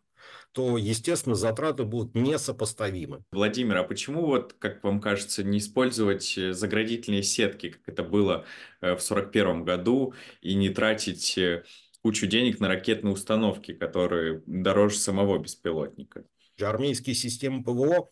то, 0.52 0.78
естественно, 0.78 1.34
затраты 1.34 1.84
будут 1.84 2.14
несопоставимы. 2.14 3.22
Владимир, 3.30 3.76
а 3.76 3.84
почему, 3.84 4.26
вот, 4.26 4.54
как 4.58 4.82
вам 4.82 5.00
кажется, 5.00 5.44
не 5.44 5.58
использовать 5.58 6.36
э, 6.38 6.52
заградительные 6.52 7.22
сетки, 7.22 7.70
как 7.70 7.82
это 7.86 8.02
было 8.02 8.46
э, 8.80 8.96
в 8.96 9.04
1941 9.04 9.64
году, 9.64 10.14
и 10.40 10.54
не 10.54 10.70
тратить 10.70 11.36
э, 11.36 11.64
кучу 12.06 12.28
денег 12.28 12.60
на 12.60 12.68
ракетные 12.68 13.12
установки, 13.12 13.74
которые 13.74 14.40
дороже 14.46 14.96
самого 14.96 15.38
беспилотника? 15.38 16.22
Армейские 16.60 17.16
системы 17.16 17.64
ПВО 17.64 18.10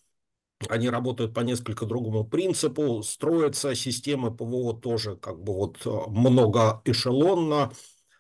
они 0.69 0.91
работают 0.91 1.33
по 1.33 1.41
несколько 1.41 1.87
другому 1.87 2.25
принципу, 2.25 3.05
строятся 3.05 3.73
системы 3.77 4.35
ПВО 4.35 4.75
тоже 4.75 5.15
как 5.15 5.41
бы 5.41 5.53
вот 5.53 5.79
э, 5.87 5.91
многоэшелонно, 6.09 7.71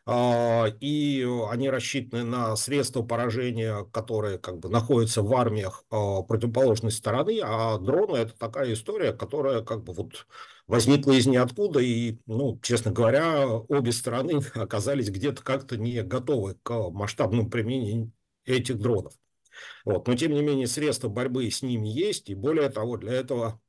и 0.06 1.26
они 1.50 1.70
рассчитаны 1.70 2.24
на 2.24 2.56
средства 2.56 3.02
поражения, 3.02 3.84
которые 3.90 4.38
как 4.38 4.58
бы 4.58 4.68
находятся 4.68 5.22
в 5.22 5.34
армиях 5.34 5.84
а, 5.90 6.20
противоположной 6.22 6.92
стороны, 6.92 7.40
а 7.42 7.78
дроны 7.78 8.16
это 8.16 8.36
такая 8.36 8.74
история, 8.74 9.14
которая 9.14 9.62
как 9.62 9.82
бы 9.82 9.94
вот 9.94 10.26
возникла 10.66 11.12
из 11.12 11.26
ниоткуда, 11.26 11.80
и, 11.80 12.18
ну, 12.26 12.58
честно 12.62 12.90
говоря, 12.90 13.48
обе 13.48 13.92
стороны 13.92 14.40
оказались 14.54 15.08
где-то 15.08 15.42
как-то 15.42 15.78
не 15.78 16.02
готовы 16.02 16.56
к 16.62 16.90
масштабному 16.90 17.48
применению 17.48 18.12
этих 18.44 18.78
дронов. 18.78 19.14
Вот. 19.84 20.06
Но, 20.06 20.14
тем 20.16 20.32
не 20.32 20.42
менее, 20.42 20.66
средства 20.66 21.08
борьбы 21.08 21.50
с 21.50 21.62
ними 21.62 21.88
есть, 21.88 22.28
и 22.28 22.34
более 22.34 22.68
того, 22.68 22.96
для 22.96 23.12
этого 23.12 23.60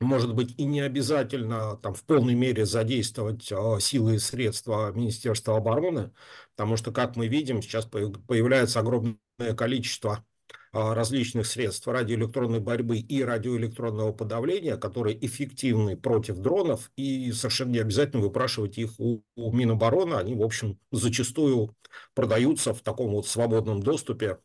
может 0.00 0.34
быть, 0.34 0.54
и 0.58 0.64
не 0.64 0.80
обязательно 0.80 1.76
там, 1.76 1.94
в 1.94 2.02
полной 2.04 2.34
мере 2.34 2.64
задействовать 2.64 3.52
э, 3.52 3.80
силы 3.80 4.14
и 4.14 4.18
средства 4.18 4.90
Министерства 4.92 5.56
обороны, 5.56 6.10
потому 6.56 6.76
что, 6.76 6.90
как 6.90 7.16
мы 7.16 7.28
видим, 7.28 7.60
сейчас 7.60 7.84
появляется 7.86 8.80
огромное 8.80 9.18
количество 9.56 10.24
э, 10.72 10.92
различных 10.94 11.46
средств 11.46 11.86
радиоэлектронной 11.86 12.60
борьбы 12.60 12.98
и 12.98 13.22
радиоэлектронного 13.22 14.12
подавления, 14.12 14.78
которые 14.78 15.24
эффективны 15.24 15.98
против 15.98 16.38
дронов, 16.38 16.90
и 16.96 17.30
совершенно 17.32 17.72
не 17.72 17.78
обязательно 17.80 18.22
выпрашивать 18.22 18.78
их 18.78 18.98
у, 18.98 19.22
у 19.36 19.52
Минобороны, 19.52 20.14
они, 20.14 20.34
в 20.34 20.42
общем, 20.42 20.78
зачастую 20.90 21.76
продаются 22.14 22.72
в 22.72 22.80
таком 22.80 23.12
вот 23.12 23.26
свободном 23.26 23.82
доступе 23.82 24.38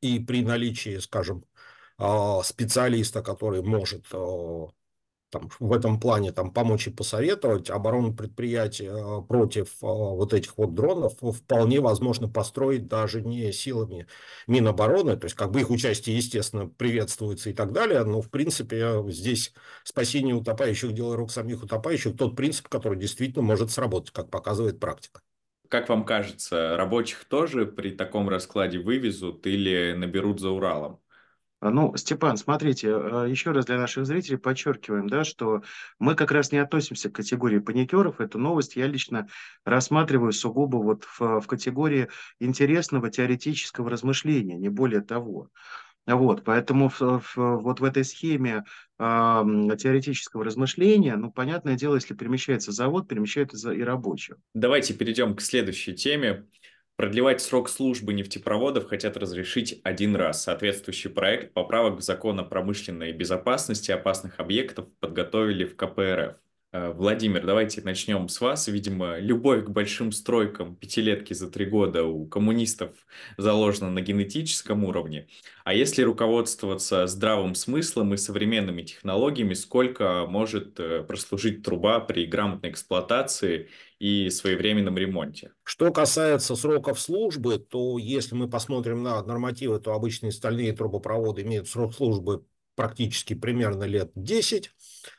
и 0.00 0.18
при 0.18 0.42
наличии, 0.42 0.98
скажем, 0.98 1.44
специалиста, 2.42 3.22
который 3.22 3.62
может 3.62 4.06
а, 4.12 4.68
там, 5.32 5.48
в 5.58 5.72
этом 5.72 5.98
плане 5.98 6.30
там, 6.30 6.52
помочь 6.52 6.86
и 6.86 6.90
посоветовать, 6.90 7.70
оборону 7.70 8.14
предприятия 8.14 8.92
а, 8.92 9.22
против 9.22 9.76
вот 9.80 10.34
этих 10.34 10.56
вот 10.58 10.74
дронов 10.74 11.14
вполне 11.20 11.80
возможно 11.80 12.28
построить 12.28 12.86
даже 12.86 13.22
не 13.22 13.50
силами 13.52 14.06
Минобороны, 14.46 15.16
то 15.16 15.24
есть 15.24 15.34
как 15.34 15.50
бы 15.50 15.60
их 15.60 15.70
участие, 15.70 16.16
естественно, 16.16 16.68
приветствуется 16.68 17.48
и 17.48 17.54
так 17.54 17.72
далее, 17.72 18.04
но 18.04 18.20
в 18.20 18.30
принципе 18.30 19.02
здесь 19.08 19.54
спасение 19.84 20.34
утопающих, 20.34 20.92
дело 20.92 21.16
рук 21.16 21.30
самих 21.30 21.62
утопающих, 21.62 22.16
тот 22.16 22.36
принцип, 22.36 22.68
который 22.68 22.98
действительно 22.98 23.42
может 23.42 23.70
сработать, 23.70 24.10
как 24.10 24.30
показывает 24.30 24.78
практика. 24.80 25.22
Как 25.68 25.88
вам 25.88 26.04
кажется, 26.04 26.76
рабочих 26.76 27.24
тоже 27.24 27.64
при 27.64 27.92
таком 27.92 28.28
раскладе 28.28 28.78
вывезут 28.78 29.46
или 29.46 29.94
наберут 29.96 30.38
за 30.38 30.50
Уралом? 30.50 31.00
А, 31.62 31.70
ну, 31.70 31.96
Степан, 31.96 32.36
смотрите, 32.36 32.88
э, 32.88 33.26
еще 33.30 33.52
раз 33.52 33.66
для 33.66 33.78
наших 33.78 34.04
зрителей 34.04 34.36
подчеркиваем, 34.36 35.08
да, 35.08 35.22
что 35.22 35.62
мы 36.00 36.16
как 36.16 36.32
раз 36.32 36.50
не 36.50 36.58
относимся 36.58 37.08
к 37.08 37.14
категории 37.14 37.60
паникеров. 37.60 38.20
Эту 38.20 38.40
новость 38.40 38.74
я 38.74 38.88
лично 38.88 39.28
рассматриваю 39.64 40.32
сугубо 40.32 40.78
вот 40.78 41.04
в, 41.04 41.40
в 41.40 41.46
категории 41.46 42.08
интересного 42.40 43.10
теоретического 43.10 43.88
размышления, 43.90 44.56
не 44.56 44.70
более 44.70 45.02
того. 45.02 45.50
Вот, 46.04 46.42
поэтому 46.42 46.88
в, 46.88 47.00
в, 47.00 47.36
вот 47.36 47.78
в 47.78 47.84
этой 47.84 48.04
схеме 48.04 48.64
э, 48.98 49.02
теоретического 49.78 50.44
размышления, 50.44 51.14
ну, 51.14 51.30
понятное 51.30 51.76
дело, 51.76 51.94
если 51.94 52.14
перемещается 52.14 52.72
завод, 52.72 53.06
перемещается 53.06 53.70
и 53.70 53.82
рабочий. 53.82 54.34
Давайте 54.52 54.94
перейдем 54.94 55.36
к 55.36 55.40
следующей 55.40 55.94
теме. 55.94 56.44
Продлевать 56.96 57.42
срок 57.42 57.68
службы 57.68 58.14
нефтепроводов 58.14 58.86
хотят 58.86 59.16
разрешить 59.16 59.80
один 59.82 60.16
раз. 60.16 60.42
Соответствующий 60.42 61.10
проект 61.10 61.52
поправок 61.52 61.98
в 61.98 62.02
закон 62.02 62.40
о 62.40 62.44
промышленной 62.44 63.12
безопасности 63.12 63.90
опасных 63.90 64.40
объектов 64.40 64.88
подготовили 65.00 65.64
в 65.64 65.76
КПРФ. 65.76 66.41
Э, 66.72 66.90
Владимир, 66.90 67.44
давайте 67.44 67.82
начнем 67.82 68.28
с 68.28 68.40
вас. 68.40 68.66
Видимо, 68.66 69.18
любовь 69.18 69.64
к 69.64 69.68
большим 69.68 70.10
стройкам 70.10 70.74
пятилетки 70.74 71.34
за 71.34 71.50
три 71.50 71.66
года 71.66 72.04
у 72.04 72.26
коммунистов 72.26 72.90
заложена 73.36 73.90
на 73.90 74.00
генетическом 74.00 74.84
уровне. 74.84 75.28
А 75.64 75.74
если 75.74 76.02
руководствоваться 76.02 77.06
здравым 77.06 77.54
смыслом 77.54 78.14
и 78.14 78.16
современными 78.16 78.82
технологиями, 78.82 79.52
сколько 79.52 80.24
может 80.26 80.80
э, 80.80 81.02
прослужить 81.02 81.62
труба 81.62 82.00
при 82.00 82.24
грамотной 82.24 82.70
эксплуатации 82.70 83.68
и 83.98 84.30
своевременном 84.30 84.96
ремонте? 84.96 85.52
Что 85.64 85.92
касается 85.92 86.56
сроков 86.56 86.98
службы, 86.98 87.58
то 87.58 87.98
если 87.98 88.34
мы 88.34 88.48
посмотрим 88.48 89.02
на 89.02 89.22
нормативы, 89.22 89.78
то 89.78 89.92
обычные 89.92 90.32
стальные 90.32 90.72
трубопроводы 90.72 91.42
имеют 91.42 91.68
срок 91.68 91.94
службы 91.94 92.46
практически 92.82 93.34
примерно 93.34 93.84
лет 93.84 94.10
10. 94.16 94.72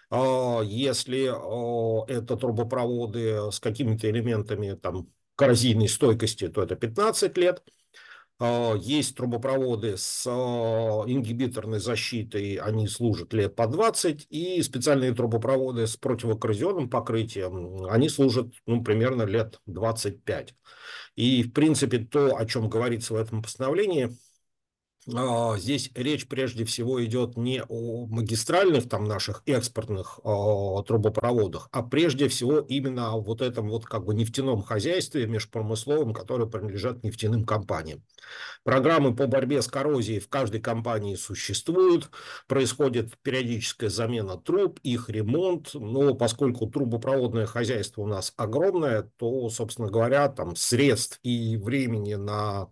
А, 0.10 0.62
если 0.63 1.32
а, 1.34 2.05
это 2.10 2.36
трубопроводы 2.36 3.51
с 3.51 3.62
какими-то 3.62 4.10
элементами 4.10 4.74
там, 4.74 5.08
коррозийной 5.38 5.88
стойкости, 5.88 6.50
то 6.50 6.62
это 6.62 6.75
15 6.75 7.38
лет. 7.38 7.63
А, 8.38 8.75
есть 8.75 9.15
трубопроводы 9.15 9.96
с 9.96 10.27
ингибиторной 10.27 11.79
защитой, 11.79 12.55
они 12.55 12.89
служат 12.89 13.32
лет 13.32 13.55
по 13.55 13.65
20, 13.65 14.27
и 14.29 14.62
специальные 14.62 15.13
трубопроводы 15.13 15.88
с 15.88 15.96
противокоррозионным 15.96 16.89
покрытием, 16.89 17.86
они 17.86 18.10
служат 18.10 18.48
ну, 18.65 18.84
примерно 18.84 19.24
лет 19.24 19.62
25. 19.67 20.53
И, 21.15 21.43
в 21.43 21.53
принципе, 21.53 22.00
то, 22.00 22.36
о 22.36 22.46
чем 22.46 22.67
говорится 22.67 23.13
в 23.13 23.17
этом 23.17 23.41
постановлении, 23.41 24.17
здесь 25.05 25.91
речь 25.95 26.27
прежде 26.27 26.65
всего 26.65 27.03
идет 27.03 27.36
не 27.36 27.63
о 27.67 28.05
магистральных 28.07 28.88
там 28.88 29.05
наших 29.05 29.43
экспортных 29.45 30.19
а, 30.24 30.81
трубопроводах, 30.83 31.67
а 31.72 31.83
прежде 31.83 32.27
всего 32.27 32.60
именно 32.60 33.13
о 33.13 33.22
вот 33.22 33.41
этом 33.41 33.69
вот 33.69 33.86
как 33.86 34.05
бы 34.05 34.13
нефтяном 34.13 34.62
хозяйстве 34.62 35.27
межпромысловом, 35.27 36.13
которое 36.13 36.48
принадлежат 36.48 37.03
нефтяным 37.03 37.43
компаниям. 37.43 38.03
Программы 38.63 39.15
по 39.15 39.27
борьбе 39.27 39.62
с 39.62 39.67
коррозией 39.67 40.19
в 40.19 40.29
каждой 40.29 40.62
компании 40.62 41.15
существуют, 41.15 42.10
происходит 42.48 43.17
периодическая 43.22 43.89
замена 43.89 44.38
труб, 44.38 44.79
их 44.83 45.10
ремонт, 45.10 45.72
но 45.74 46.13
поскольку 46.13 46.67
трубопроводное 46.67 47.45
хозяйство 47.45 48.01
у 48.01 48.07
нас 48.07 48.33
огромное, 48.38 49.12
то, 49.17 49.50
собственно 49.50 49.89
говоря, 49.89 50.29
там 50.29 50.55
средств 50.55 51.19
и 51.24 51.57
времени 51.57 52.15
на 52.15 52.69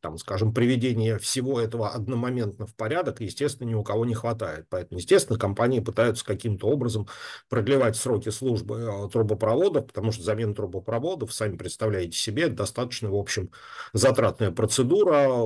там, 0.00 0.16
скажем, 0.18 0.54
приведение 0.54 1.18
всего 1.18 1.60
этого 1.60 1.88
одномоментно 1.90 2.66
в 2.66 2.74
порядок, 2.76 3.20
естественно, 3.20 3.68
ни 3.68 3.74
у 3.74 3.82
кого 3.82 4.04
не 4.04 4.14
хватает. 4.14 4.66
Поэтому, 4.70 5.00
естественно, 5.00 5.36
компании 5.36 5.80
пытаются 5.80 6.24
каким-то 6.24 6.68
образом 6.68 7.08
продлевать 7.48 7.96
сроки 7.96 8.28
службы 8.28 8.88
а, 8.88 9.08
трубопроводов, 9.08 9.88
потому 9.88 10.12
что 10.12 10.22
замена 10.22 10.54
трубопроводов, 10.54 11.32
сами 11.32 11.56
представляете 11.56 12.16
себе, 12.16 12.48
достаточно, 12.48 13.10
в 13.10 13.16
общем, 13.16 13.50
затратная 13.92 14.52
процедура, 14.52 15.40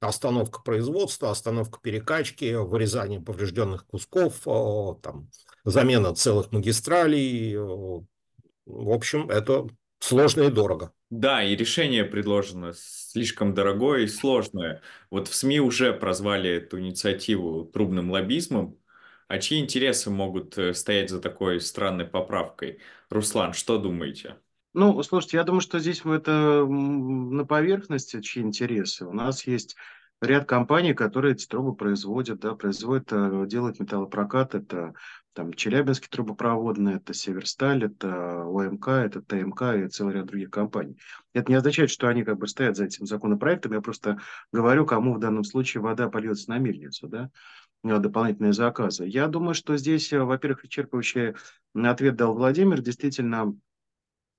остановка 0.00 0.62
производства, 0.62 1.30
остановка 1.30 1.80
перекачки, 1.82 2.54
вырезание 2.54 3.20
поврежденных 3.20 3.84
кусков, 3.84 4.40
а, 4.46 4.94
там, 5.02 5.28
замена 5.64 6.14
целых 6.14 6.50
магистралей. 6.50 7.58
В 7.58 8.06
общем, 8.90 9.28
это 9.28 9.68
сложно 9.98 10.44
и 10.44 10.50
дорого. 10.50 10.94
Да, 11.10 11.42
и 11.42 11.56
решение 11.56 12.04
предложено 12.04 12.72
слишком 12.72 13.52
дорогое 13.52 14.02
и 14.02 14.06
сложное. 14.06 14.80
Вот 15.10 15.26
в 15.26 15.34
СМИ 15.34 15.58
уже 15.60 15.92
прозвали 15.92 16.50
эту 16.50 16.78
инициативу 16.78 17.64
трубным 17.64 18.10
лоббизмом. 18.12 18.78
А 19.26 19.38
чьи 19.38 19.58
интересы 19.58 20.10
могут 20.10 20.56
э, 20.56 20.72
стоять 20.72 21.10
за 21.10 21.20
такой 21.20 21.60
странной 21.60 22.04
поправкой? 22.04 22.80
Руслан, 23.10 23.54
что 23.54 23.78
думаете? 23.78 24.36
Ну, 24.72 25.02
слушайте, 25.02 25.36
я 25.38 25.44
думаю, 25.44 25.60
что 25.60 25.80
здесь 25.80 26.02
это 26.04 26.64
на 26.64 27.44
поверхности, 27.44 28.20
чьи 28.20 28.40
интересы. 28.42 29.04
У 29.04 29.12
нас 29.12 29.46
есть 29.46 29.76
ряд 30.20 30.46
компаний, 30.46 30.94
которые 30.94 31.34
эти 31.34 31.46
трубы 31.46 31.74
производят, 31.74 32.40
да, 32.40 32.54
производят, 32.54 33.12
э, 33.12 33.44
делают 33.46 33.80
металлопрокат, 33.80 34.54
это 34.54 34.94
там 35.32 35.52
Челябинский 35.52 36.08
трубопроводный, 36.10 36.96
это 36.96 37.14
Северсталь, 37.14 37.84
это 37.84 38.42
ОМК, 38.44 38.88
это 38.88 39.22
ТМК 39.22 39.62
и 39.76 39.88
целый 39.88 40.14
ряд 40.14 40.26
других 40.26 40.50
компаний. 40.50 40.98
Это 41.32 41.50
не 41.50 41.56
означает, 41.56 41.90
что 41.90 42.08
они 42.08 42.24
как 42.24 42.38
бы 42.38 42.48
стоят 42.48 42.76
за 42.76 42.84
этим 42.84 43.06
законопроектом, 43.06 43.72
я 43.72 43.80
просто 43.80 44.18
говорю, 44.52 44.84
кому 44.86 45.14
в 45.14 45.20
данном 45.20 45.44
случае 45.44 45.82
вода 45.82 46.08
польется 46.08 46.50
на 46.50 46.58
мельницу, 46.58 47.08
да, 47.08 47.30
э, 47.84 47.98
дополнительные 47.98 48.52
заказы. 48.52 49.06
Я 49.06 49.28
думаю, 49.28 49.54
что 49.54 49.76
здесь, 49.76 50.12
э, 50.12 50.20
во-первых, 50.20 50.64
исчерпывающий 50.64 51.36
ответ 51.74 52.16
дал 52.16 52.34
Владимир, 52.34 52.82
действительно, 52.82 53.54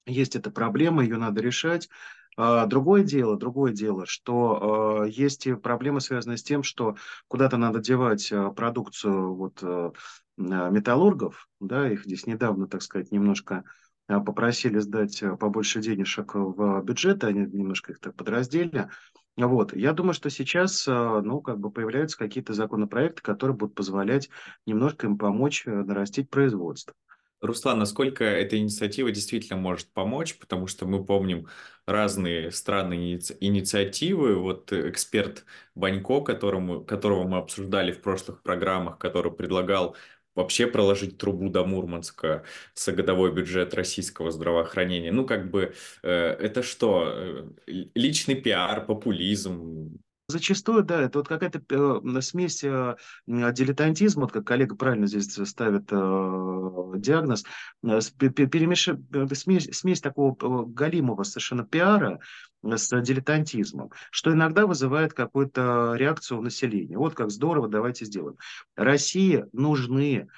есть 0.05 0.35
эта 0.35 0.51
проблема, 0.51 1.03
ее 1.03 1.17
надо 1.17 1.41
решать. 1.41 1.89
А, 2.37 2.65
другое 2.65 3.03
дело, 3.03 3.37
другое 3.37 3.73
дело, 3.73 4.05
что 4.05 5.03
э, 5.05 5.09
есть 5.09 5.47
проблемы, 5.61 5.99
связанные 5.99 6.37
с 6.37 6.43
тем, 6.43 6.63
что 6.63 6.95
куда-то 7.27 7.57
надо 7.57 7.79
девать 7.79 8.31
э, 8.31 8.51
продукцию 8.51 9.35
вот, 9.35 9.59
э, 9.61 9.91
металлургов, 10.37 11.49
да, 11.59 11.91
их 11.91 12.05
здесь 12.05 12.25
недавно, 12.25 12.67
так 12.67 12.81
сказать, 12.81 13.11
немножко 13.11 13.63
попросили 14.07 14.79
сдать 14.79 15.23
побольше 15.39 15.79
денежек 15.79 16.35
в 16.35 16.81
бюджет, 16.81 17.23
они 17.23 17.41
немножко 17.41 17.93
их 17.93 17.99
так 17.99 18.15
подраздели. 18.15 18.89
Вот. 19.37 19.73
Я 19.73 19.93
думаю, 19.93 20.13
что 20.13 20.29
сейчас 20.29 20.85
ну, 20.87 21.39
как 21.39 21.59
бы 21.59 21.71
появляются 21.71 22.17
какие-то 22.17 22.53
законопроекты, 22.53 23.21
которые 23.21 23.55
будут 23.55 23.75
позволять 23.75 24.29
немножко 24.65 25.07
им 25.07 25.17
помочь 25.17 25.63
нарастить 25.65 26.29
производство. 26.29 26.93
Руслан, 27.41 27.79
насколько 27.79 28.23
эта 28.23 28.57
инициатива 28.57 29.11
действительно 29.11 29.59
может 29.59 29.87
помочь, 29.93 30.37
потому 30.37 30.67
что 30.67 30.85
мы 30.85 31.03
помним 31.03 31.47
разные 31.87 32.51
странные 32.51 33.19
инициативы. 33.39 34.35
Вот 34.37 34.71
эксперт 34.71 35.45
Банько, 35.73 36.21
которому, 36.21 36.85
которого 36.85 37.27
мы 37.27 37.37
обсуждали 37.37 37.91
в 37.91 38.01
прошлых 38.01 38.43
программах, 38.43 38.99
который 38.99 39.31
предлагал 39.31 39.95
вообще 40.35 40.67
проложить 40.67 41.17
трубу 41.17 41.49
до 41.49 41.65
Мурманска 41.65 42.45
с 42.73 42.91
годовой 42.91 43.33
бюджет 43.33 43.73
российского 43.73 44.31
здравоохранения. 44.31 45.11
Ну, 45.11 45.25
как 45.25 45.49
бы, 45.49 45.73
э, 46.03 46.09
это 46.09 46.63
что? 46.63 47.05
Э, 47.07 47.49
личный 47.95 48.35
пиар, 48.35 48.85
популизм, 48.85 49.99
Зачастую, 50.31 50.83
да, 50.83 51.01
это 51.01 51.19
вот 51.19 51.27
какая-то 51.27 51.61
э, 51.69 52.21
смесь 52.21 52.63
э, 52.63 52.95
дилетантизма, 53.27 54.21
вот 54.21 54.31
как 54.31 54.47
коллега 54.47 54.75
правильно 54.75 55.05
здесь 55.07 55.33
ставит 55.47 55.91
э, 55.91 56.93
диагноз, 56.95 57.43
перемеш... 57.81 58.89
смесь, 59.33 59.69
смесь 59.77 59.99
такого 59.99 60.65
галимого 60.65 61.23
совершенно 61.23 61.65
пиара 61.65 62.19
с 62.63 63.01
дилетантизмом, 63.01 63.91
что 64.09 64.31
иногда 64.31 64.65
вызывает 64.65 65.13
какую-то 65.13 65.95
реакцию 65.95 66.39
у 66.39 66.41
населения. 66.41 66.97
Вот 66.97 67.13
как 67.13 67.29
здорово, 67.29 67.67
давайте 67.67 68.05
сделаем. 68.05 68.37
России 68.75 69.45
нужны 69.51 70.29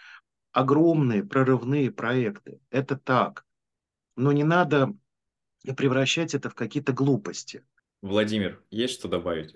огромные 0.52 1.24
прорывные 1.24 1.92
проекты. 1.92 2.60
Это 2.72 2.98
так. 2.98 3.46
Но 4.16 4.32
не 4.32 4.44
надо 4.44 4.94
превращать 5.78 6.34
это 6.34 6.50
в 6.50 6.56
какие-то 6.56 6.94
глупости. 6.94 7.64
Владимир, 8.02 8.62
есть 8.70 8.96
что 8.96 9.08
добавить? 9.08 9.56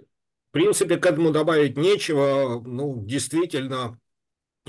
В 0.50 0.52
принципе, 0.54 0.98
к 0.98 1.06
этому 1.06 1.32
добавить 1.32 1.78
нечего. 1.78 2.62
Ну, 2.66 3.04
действительно, 3.06 4.00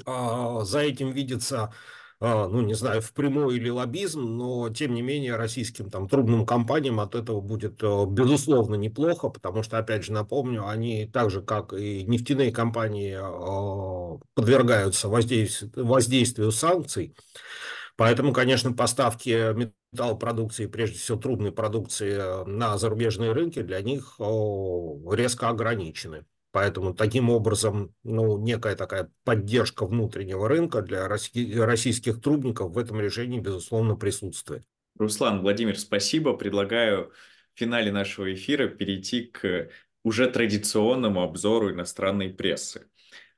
а, 0.06 0.64
за 0.64 0.80
этим 0.80 1.12
видится 1.12 1.72
а, 2.20 2.48
ну, 2.48 2.62
не 2.62 2.74
знаю, 2.74 3.00
впрямую 3.00 3.56
или 3.56 3.68
лоббизм, 3.68 4.20
но, 4.20 4.70
тем 4.70 4.92
не 4.92 5.02
менее, 5.02 5.36
российским 5.36 5.88
там 5.88 6.08
трубным 6.08 6.44
компаниям 6.46 6.98
от 6.98 7.14
этого 7.14 7.40
будет, 7.40 7.80
э, 7.80 8.06
безусловно, 8.08 8.74
неплохо, 8.74 9.28
потому 9.28 9.62
что, 9.62 9.78
опять 9.78 10.04
же, 10.04 10.12
напомню, 10.12 10.66
они 10.66 11.06
так 11.06 11.30
же, 11.30 11.42
как 11.42 11.72
и 11.74 12.02
нефтяные 12.02 12.50
компании, 12.50 13.16
а, 13.16 14.18
подвергаются 14.34 15.08
воздействию, 15.08 15.86
воздействию 15.86 16.50
санкций, 16.50 17.14
Поэтому, 17.96 18.32
конечно, 18.32 18.72
поставки 18.72 19.72
металлопродукции, 19.92 20.66
прежде 20.66 20.98
всего 20.98 21.18
трубной 21.18 21.52
продукции 21.52 22.46
на 22.48 22.78
зарубежные 22.78 23.32
рынки 23.32 23.62
для 23.62 23.80
них 23.80 24.16
резко 24.18 25.48
ограничены. 25.48 26.24
Поэтому 26.50 26.94
таким 26.94 27.28
образом, 27.28 27.94
ну, 28.04 28.38
некая 28.38 28.74
такая 28.74 29.10
поддержка 29.24 29.86
внутреннего 29.86 30.48
рынка 30.48 30.80
для 30.80 31.06
российских 31.06 32.22
трубников 32.22 32.72
в 32.72 32.78
этом 32.78 33.00
решении, 33.00 33.38
безусловно, 33.38 33.96
присутствует. 33.96 34.64
Руслан, 34.98 35.42
Владимир, 35.42 35.78
спасибо. 35.78 36.34
Предлагаю 36.34 37.12
в 37.54 37.58
финале 37.58 37.92
нашего 37.92 38.32
эфира 38.32 38.66
перейти 38.66 39.22
к 39.22 39.68
уже 40.02 40.28
традиционному 40.28 41.22
обзору 41.22 41.70
иностранной 41.70 42.30
прессы. 42.30 42.86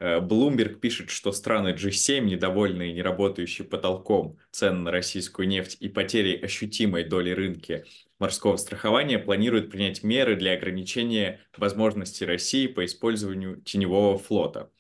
Bloomberg 0.00 0.80
пишет, 0.80 1.10
что 1.10 1.30
страны 1.30 1.74
G7, 1.74 2.20
недовольные 2.20 2.92
неработающим 2.92 3.66
потолком 3.66 4.38
цен 4.50 4.82
на 4.82 4.90
российскую 4.90 5.46
нефть 5.46 5.76
и 5.80 5.88
потерей 5.88 6.38
ощутимой 6.38 7.04
доли 7.04 7.30
рынка 7.30 7.84
морского 8.18 8.56
страхования, 8.56 9.18
планируют 9.18 9.70
принять 9.70 10.02
меры 10.02 10.36
для 10.36 10.54
ограничения 10.54 11.40
возможностей 11.56 12.24
России 12.24 12.66
по 12.66 12.84
использованию 12.84 13.60
теневого 13.60 14.18
флота. 14.18 14.70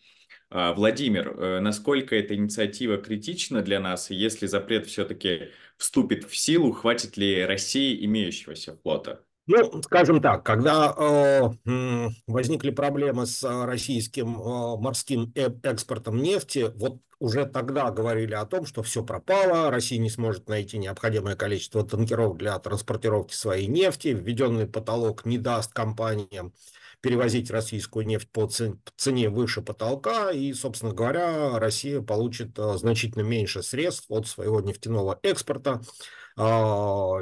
А, 0.50 0.72
Владимир, 0.72 1.28
э, 1.28 1.60
насколько 1.60 2.16
эта 2.16 2.34
инициатива 2.34 2.96
критична 2.96 3.62
для 3.62 3.78
нас, 3.78 4.10
и 4.10 4.16
если 4.16 4.46
запрет 4.46 4.86
все-таки 4.86 5.50
вступит 5.76 6.24
в 6.24 6.36
силу, 6.36 6.72
хватит 6.72 7.16
ли 7.16 7.44
России 7.44 8.04
имеющегося 8.04 8.76
флота? 8.82 9.24
Ну, 9.52 9.82
скажем 9.82 10.22
так, 10.22 10.44
когда 10.44 10.94
э, 10.96 12.08
возникли 12.28 12.70
проблемы 12.70 13.26
с 13.26 13.42
российским 13.64 14.40
э, 14.40 14.76
морским 14.76 15.32
э 15.34 15.50
экспортом 15.64 16.18
нефти, 16.22 16.70
вот 16.76 17.00
уже 17.18 17.46
тогда 17.46 17.90
говорили 17.90 18.34
о 18.34 18.46
том, 18.46 18.64
что 18.64 18.84
все 18.84 19.04
пропало, 19.04 19.72
Россия 19.72 19.98
не 19.98 20.08
сможет 20.08 20.48
найти 20.48 20.78
необходимое 20.78 21.34
количество 21.34 21.84
танкеров 21.84 22.36
для 22.36 22.56
транспортировки 22.60 23.34
своей 23.34 23.66
нефти, 23.66 24.08
введенный 24.08 24.68
потолок 24.68 25.26
не 25.26 25.36
даст 25.36 25.72
компаниям 25.72 26.52
перевозить 27.00 27.50
российскую 27.50 28.06
нефть 28.06 28.28
по 28.30 28.46
цене 28.46 29.30
выше 29.30 29.62
потолка, 29.62 30.30
и, 30.30 30.52
собственно 30.52 30.92
говоря, 30.92 31.58
Россия 31.58 32.00
получит 32.00 32.56
э, 32.56 32.76
значительно 32.76 33.22
меньше 33.22 33.64
средств 33.64 34.04
от 34.10 34.28
своего 34.28 34.60
нефтяного 34.60 35.18
экспорта, 35.22 35.80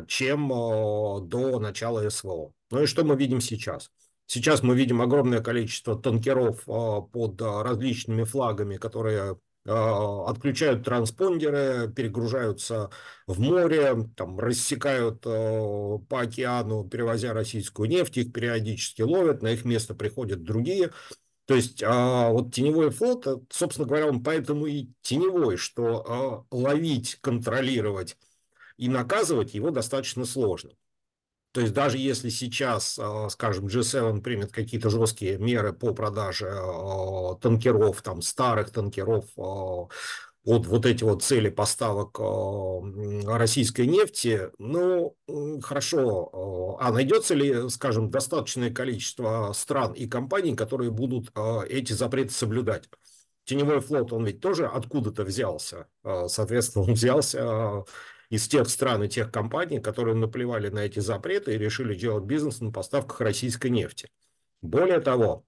чем 0.07 0.53
а, 0.53 1.21
до 1.21 1.59
начала 1.59 2.09
СВО. 2.09 2.53
Ну 2.71 2.83
и 2.83 2.87
что 2.87 3.03
мы 3.05 3.17
видим 3.17 3.41
сейчас? 3.41 3.91
Сейчас 4.27 4.63
мы 4.63 4.77
видим 4.77 5.03
огромное 5.03 5.41
количество 5.41 5.99
танкеров 5.99 6.63
а, 6.69 7.01
под 7.01 7.41
различными 7.41 8.25
флагами, 8.25 8.77
которые 8.77 9.39
отключают 9.65 10.85
транспондеры, 10.85 11.93
перегружаются 11.95 12.91
в 13.27 13.39
море, 13.39 14.09
там, 14.17 14.39
рассекают 14.39 15.21
по 15.21 16.01
океану, 16.11 16.89
перевозя 16.89 17.35
российскую 17.35 17.87
нефть, 17.91 18.17
их 18.17 18.33
периодически 18.33 19.03
ловят, 19.03 19.43
на 19.43 19.49
их 19.49 19.67
место 19.67 19.95
приходят 19.95 20.43
другие. 20.43 20.93
То 21.45 21.55
есть 21.55 21.83
вот 21.83 22.55
теневой 22.55 22.89
флот, 22.89 23.27
собственно 23.51 23.87
говоря, 23.87 24.07
он 24.07 24.23
поэтому 24.23 24.65
и 24.65 24.89
теневой, 25.03 25.59
что 25.59 26.47
ловить, 26.51 27.19
контролировать 27.21 28.17
и 28.79 28.89
наказывать 28.89 29.53
его 29.53 29.71
достаточно 29.71 30.25
сложно. 30.25 30.71
То 31.53 31.63
есть 31.63 31.73
даже 31.73 31.99
если 31.99 32.29
сейчас, 32.29 32.99
а, 33.01 33.29
скажем, 33.31 33.67
G7 33.67 34.21
примет 34.21 34.53
какие-то 34.53 34.91
жесткие 34.91 35.39
меры 35.39 35.73
по 35.73 35.95
продаже 35.95 36.51
а, 36.51 37.35
танкеров, 37.37 38.01
там 38.03 38.23
старых 38.23 38.71
танкеров, 38.71 39.25
а, 39.37 39.89
вот 40.45 40.87
эти 40.87 41.05
вот 41.05 41.23
цели 41.23 41.51
поставок 41.51 42.19
российской 43.27 43.87
нефти, 43.87 44.51
ну, 44.57 45.15
хорошо, 45.63 46.79
а 46.81 46.91
найдется 46.91 47.35
ли, 47.35 47.69
скажем, 47.69 48.09
достаточное 48.09 48.71
количество 48.71 49.53
стран 49.53 49.93
и 49.93 50.07
компаний, 50.07 50.57
которые 50.57 50.91
будут 50.91 51.33
эти 51.69 51.93
запреты 51.93 52.33
соблюдать? 52.33 52.89
Теневой 53.45 53.81
флот, 53.81 54.11
он 54.15 54.25
ведь 54.25 54.41
тоже 54.41 54.67
откуда-то 54.67 55.25
взялся, 55.25 55.87
соответственно, 56.29 56.87
он 56.87 56.95
взялся 56.95 57.85
из 58.31 58.47
тех 58.49 58.69
стран 58.69 59.05
и 59.05 59.09
тех 59.09 59.31
компаний, 59.31 59.81
которые 59.81 60.15
наплевали 60.15 60.69
на 60.69 60.81
эти 60.81 61.01
запреты 61.01 61.55
и 61.55 61.59
решили 61.59 61.95
делать 61.95 62.25
бизнес 62.25 62.61
на 62.61 62.71
поставках 62.71 63.21
российской 63.21 63.69
нефти. 63.71 64.11
Более 64.61 65.01
того, 65.01 65.45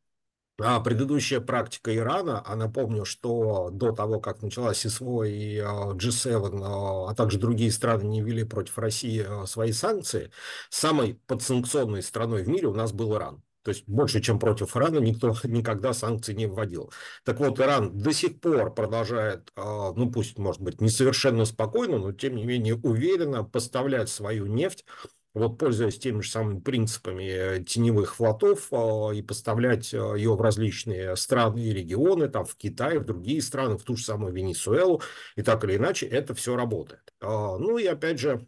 а 0.62 0.78
предыдущая 0.80 1.40
практика 1.40 1.94
Ирана, 1.96 2.42
а 2.44 2.54
напомню, 2.54 3.04
что 3.04 3.70
до 3.70 3.92
того, 3.92 4.20
как 4.20 4.42
началась 4.42 4.80
СВО 4.80 5.24
и 5.24 5.58
G7, 5.58 6.60
а, 6.62 7.10
а 7.10 7.14
также 7.14 7.38
другие 7.38 7.72
страны 7.72 8.04
не 8.04 8.20
ввели 8.20 8.44
против 8.44 8.76
России 8.78 9.24
а, 9.26 9.46
свои 9.46 9.72
санкции, 9.72 10.30
самой 10.68 11.14
подсанкционной 11.26 12.02
страной 12.02 12.42
в 12.42 12.48
мире 12.48 12.68
у 12.68 12.74
нас 12.74 12.92
был 12.92 13.16
Иран. 13.16 13.42
То 13.62 13.70
есть 13.70 13.85
больше, 13.87 14.20
чем 14.20 14.38
против 14.38 14.77
Ирана, 14.77 14.99
никто 14.99 15.35
никогда 15.44 15.92
санкций 15.92 16.35
не 16.35 16.46
вводил. 16.46 16.92
Так 17.25 17.40
вот, 17.40 17.61
Иран 17.61 17.99
до 17.99 18.12
сих 18.12 18.40
пор 18.40 18.75
продолжает, 18.75 19.51
а, 19.57 19.92
ну 19.92 20.11
пусть, 20.11 20.38
может 20.38 20.61
быть, 20.61 20.81
не 20.81 20.88
совершенно 20.88 21.44
спокойно, 21.44 21.99
но 21.99 22.12
тем 22.12 22.37
не 22.37 22.44
менее 22.44 22.77
уверенно 22.77 23.44
поставлять 23.44 24.09
свою 24.09 24.46
нефть, 24.46 24.85
вот 25.33 25.59
пользуясь 25.59 25.99
теми 25.99 26.23
же 26.23 26.31
самыми 26.31 26.61
принципами 26.61 27.25
э, 27.25 27.64
теневых 27.64 28.16
флотов 28.16 28.68
а, 28.73 29.11
и 29.11 29.23
поставлять 29.23 29.94
а, 29.94 30.14
ее 30.14 30.35
в 30.35 30.40
различные 30.40 31.14
страны 31.16 31.61
и 31.61 31.73
регионы, 31.73 32.29
там 32.29 32.44
в 32.44 32.57
Китай, 32.57 32.99
в 32.99 33.05
другие 33.05 33.40
страны, 33.42 33.77
в 33.77 33.85
ту 33.85 33.96
же 33.96 34.05
самую 34.05 34.33
Венесуэлу, 34.33 35.03
и 35.37 35.42
так 35.42 35.62
или 35.64 35.77
иначе 35.77 36.07
это 36.07 36.35
все 36.35 36.57
работает. 36.57 37.12
Ну 37.20 37.77
и 37.77 37.85
опять 37.85 38.18
же, 38.18 38.46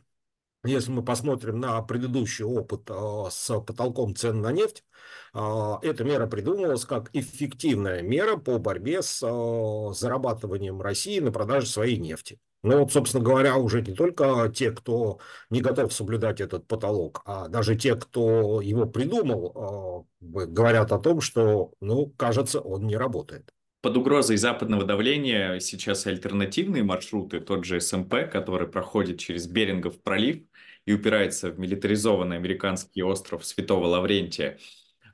если 0.64 0.92
мы 0.92 1.02
посмотрим 1.02 1.58
на 1.58 1.82
предыдущий 1.82 2.44
опыт 2.44 2.82
а, 2.88 3.28
с 3.30 3.60
потолком 3.60 4.14
цен 4.14 4.40
на 4.40 4.52
нефть, 4.52 4.84
а, 5.32 5.78
эта 5.82 6.04
мера 6.04 6.26
придумывалась 6.26 6.84
как 6.84 7.10
эффективная 7.12 8.02
мера 8.02 8.36
по 8.36 8.58
борьбе 8.58 9.02
с 9.02 9.22
а, 9.24 9.92
зарабатыванием 9.92 10.80
России 10.80 11.18
на 11.18 11.32
продаже 11.32 11.66
своей 11.66 11.96
нефти. 11.96 12.38
Ну 12.62 12.78
вот, 12.78 12.92
собственно 12.92 13.24
говоря, 13.24 13.56
уже 13.56 13.82
не 13.82 13.92
только 13.92 14.52
те, 14.54 14.70
кто 14.70 15.18
не 15.50 15.60
готов 15.60 15.92
соблюдать 15.92 16.40
этот 16.40 16.68
потолок, 16.68 17.22
а 17.24 17.48
даже 17.48 17.74
те, 17.74 17.96
кто 17.96 18.60
его 18.60 18.86
придумал, 18.86 20.06
говорят 20.20 20.92
о 20.92 21.00
том, 21.00 21.20
что, 21.20 21.72
ну, 21.80 22.14
кажется, 22.16 22.60
он 22.60 22.86
не 22.86 22.96
работает. 22.96 23.52
Под 23.82 23.96
угрозой 23.96 24.36
западного 24.36 24.84
давления 24.84 25.58
сейчас 25.58 26.06
альтернативные 26.06 26.84
маршруты, 26.84 27.40
тот 27.40 27.64
же 27.64 27.80
СМП, 27.80 28.30
который 28.30 28.68
проходит 28.68 29.18
через 29.18 29.48
Берингов 29.48 30.00
пролив, 30.00 30.44
и 30.86 30.92
упирается 30.92 31.50
в 31.50 31.58
милитаризованный 31.58 32.36
американский 32.36 33.02
остров 33.02 33.44
Святого 33.44 33.86
Лаврентия. 33.86 34.58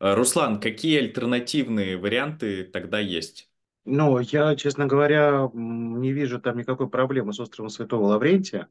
Э, 0.00 0.14
Руслан, 0.14 0.60
какие 0.60 0.98
альтернативные 0.98 1.96
варианты 1.96 2.64
тогда 2.64 2.98
есть? 2.98 3.50
Ну, 3.84 4.18
я, 4.18 4.54
честно 4.56 4.86
говоря, 4.86 5.50
не 5.54 6.12
вижу 6.12 6.40
там 6.40 6.58
никакой 6.58 6.90
проблемы 6.90 7.32
с 7.32 7.40
островом 7.40 7.70
Святого 7.70 8.04
Лаврентия. 8.06 8.68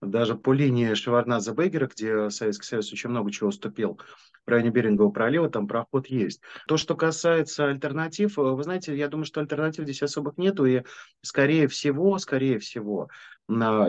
Даже 0.00 0.34
по 0.34 0.52
линии 0.52 0.92
Шеварнадзе-Бегера, 0.94 1.88
где 1.88 2.30
Советский 2.30 2.66
Союз 2.66 2.92
очень 2.92 3.10
много 3.10 3.30
чего 3.30 3.48
уступил, 3.48 3.98
в 4.44 4.50
районе 4.50 4.70
Берингового 4.70 5.10
пролива, 5.10 5.48
там 5.48 5.66
проход 5.66 6.06
есть. 6.08 6.42
То, 6.68 6.76
что 6.76 6.94
касается 6.94 7.66
альтернатив, 7.66 8.36
вы 8.36 8.62
знаете, 8.62 8.94
я 8.96 9.08
думаю, 9.08 9.24
что 9.24 9.40
альтернатив 9.40 9.84
здесь 9.84 10.02
особых 10.02 10.36
нету, 10.36 10.66
и 10.66 10.82
скорее 11.22 11.68
всего, 11.68 12.18
скорее 12.18 12.58
всего, 12.58 13.08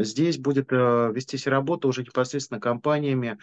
Здесь 0.02 0.38
будет 0.38 0.74
э, 0.74 1.12
вестись 1.14 1.48
работа 1.48 1.88
уже 1.88 2.02
непосредственно 2.02 2.60
компаниями, 2.60 3.38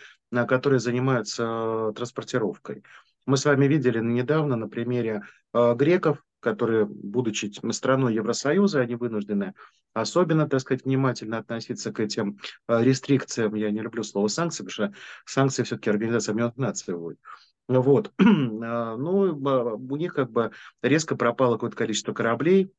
которые 0.46 0.79
занимаются 0.79 1.44
э, 1.44 1.92
транспортировкой. 1.96 2.85
Мы 3.25 3.38
с 3.38 3.46
вами 3.46 3.66
видели 3.66 3.98
недавно 3.98 4.57
на 4.57 4.68
примере 4.68 5.22
э, 5.55 5.75
греков, 5.75 6.22
которые, 6.42 6.85
будучи 6.85 7.50
страной 7.72 8.14
Евросоюза, 8.14 8.81
они 8.81 8.96
вынуждены 8.96 9.55
особенно, 9.94 10.48
так 10.48 10.61
сказать, 10.61 10.85
внимательно 10.85 11.38
относиться 11.38 11.92
к 11.92 12.00
этим 12.00 12.38
рестрикциям. 12.68 13.55
Я 13.55 13.70
не 13.70 13.81
люблю 13.81 14.02
слово 14.02 14.28
санкции, 14.28 14.64
потому 14.64 14.90
что 14.90 14.98
санкции 15.24 15.62
все-таки 15.62 15.90
Организация 15.90 16.33
Объединенных 16.33 16.57
Наций 16.57 16.94
вводит. 16.94 17.20
Вот. 17.68 18.12
Ну, 18.18 19.78
у 19.90 19.96
них 19.96 20.14
как 20.14 20.31
бы 20.31 20.52
резко 20.83 21.16
пропало 21.16 21.55
какое-то 21.55 21.76
количество 21.76 22.12
кораблей, 22.12 22.72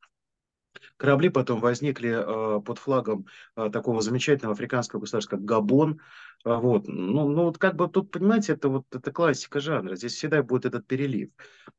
Корабли 0.97 1.29
потом 1.29 1.59
возникли 1.59 2.09
э, 2.09 2.62
под 2.62 2.77
флагом 2.79 3.25
э, 3.55 3.69
такого 3.71 4.01
замечательного 4.01 4.53
африканского 4.53 4.99
государства, 4.99 5.38
как 5.38 5.45
Габон. 5.45 5.99
Э, 6.45 6.55
вот. 6.55 6.88
Ну, 6.88 7.29
ну, 7.29 7.43
вот 7.43 7.57
как 7.57 7.75
бы 7.75 7.88
тут, 7.88 8.12
понимаете, 8.12 8.53
это 8.53 8.69
вот 8.69 8.86
это 8.93 9.12
классика 9.12 9.59
жанра. 9.59 9.95
Здесь 9.95 10.13
всегда 10.13 10.43
будет 10.43 10.65
этот 10.65 10.88
перелив. 10.88 11.29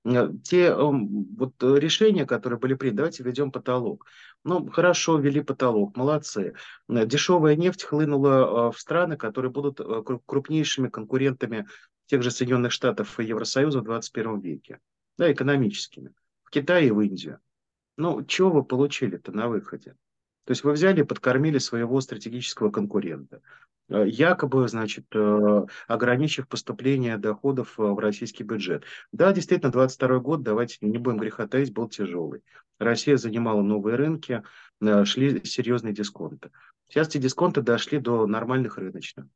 Э, 0.04 0.30
те 0.42 0.66
э, 0.66 0.74
вот 0.76 1.54
решения, 1.62 2.26
которые 2.26 2.58
были 2.58 2.74
приняты, 2.74 2.96
давайте 2.96 3.22
введем 3.22 3.50
потолок. 3.50 4.06
Ну, 4.44 4.70
хорошо, 4.70 5.16
ввели 5.18 5.40
потолок, 5.42 5.96
молодцы. 5.96 6.54
Э, 6.88 7.06
дешевая 7.06 7.56
нефть 7.56 7.84
хлынула 7.84 8.68
э, 8.68 8.72
в 8.72 8.78
страны, 8.78 9.16
которые 9.16 9.50
будут 9.50 9.80
э, 9.80 10.02
крупнейшими 10.26 10.88
конкурентами 10.88 11.66
тех 12.06 12.22
же 12.22 12.30
Соединенных 12.30 12.72
Штатов 12.72 13.18
и 13.18 13.24
Евросоюза 13.24 13.80
в 13.80 13.84
21 13.84 14.40
веке. 14.40 14.80
Да, 15.16 15.32
экономическими. 15.32 16.12
В 16.42 16.50
Китай 16.50 16.86
и 16.86 16.90
в 16.90 17.00
Индию. 17.00 17.40
Ну, 17.96 18.24
чего 18.24 18.50
вы 18.50 18.64
получили-то 18.64 19.32
на 19.32 19.48
выходе? 19.48 19.96
То 20.44 20.50
есть 20.50 20.64
вы 20.64 20.72
взяли 20.72 21.00
и 21.00 21.04
подкормили 21.04 21.58
своего 21.58 22.00
стратегического 22.00 22.70
конкурента. 22.70 23.40
Э, 23.88 24.04
якобы, 24.06 24.66
значит, 24.68 25.06
э, 25.14 25.66
ограничив 25.88 26.48
поступление 26.48 27.18
доходов 27.18 27.78
э, 27.78 27.82
в 27.82 27.98
российский 27.98 28.42
бюджет. 28.42 28.84
Да, 29.12 29.32
действительно, 29.32 29.70
22 29.70 30.18
год, 30.20 30.42
давайте 30.42 30.78
не 30.80 30.98
будем 30.98 31.18
греха 31.18 31.46
таить, 31.46 31.72
был 31.72 31.88
тяжелый. 31.88 32.42
Россия 32.78 33.16
занимала 33.16 33.62
новые 33.62 33.96
рынки, 33.96 34.42
шли 35.04 35.44
серьезные 35.44 35.94
дисконты. 35.94 36.50
Сейчас 36.88 37.08
эти 37.08 37.18
дисконты 37.18 37.62
дошли 37.62 37.98
до 37.98 38.26
нормальных 38.26 38.78
рыночных. 38.78 39.26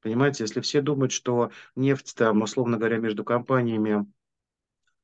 Понимаете, 0.00 0.44
если 0.44 0.60
все 0.60 0.80
думают, 0.80 1.10
что 1.10 1.50
нефть 1.74 2.14
там, 2.16 2.42
условно 2.42 2.76
говоря, 2.76 2.98
между 2.98 3.24
компаниями 3.24 4.06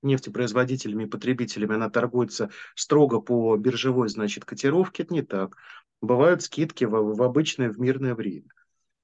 нефтепроизводителями 0.05 1.05
и 1.05 1.09
потребителями 1.09 1.75
она 1.75 1.90
торгуется 1.90 2.51
строго 2.75 3.21
по 3.21 3.57
биржевой, 3.57 4.09
значит, 4.09 4.45
котировке, 4.45 5.03
это 5.03 5.14
не 5.14 5.23
так. 5.23 5.57
Бывают 6.01 6.43
скидки 6.43 6.85
в, 6.85 6.90
в 6.90 7.23
обычное, 7.23 7.71
в 7.71 7.79
мирное 7.79 8.14
время. 8.14 8.49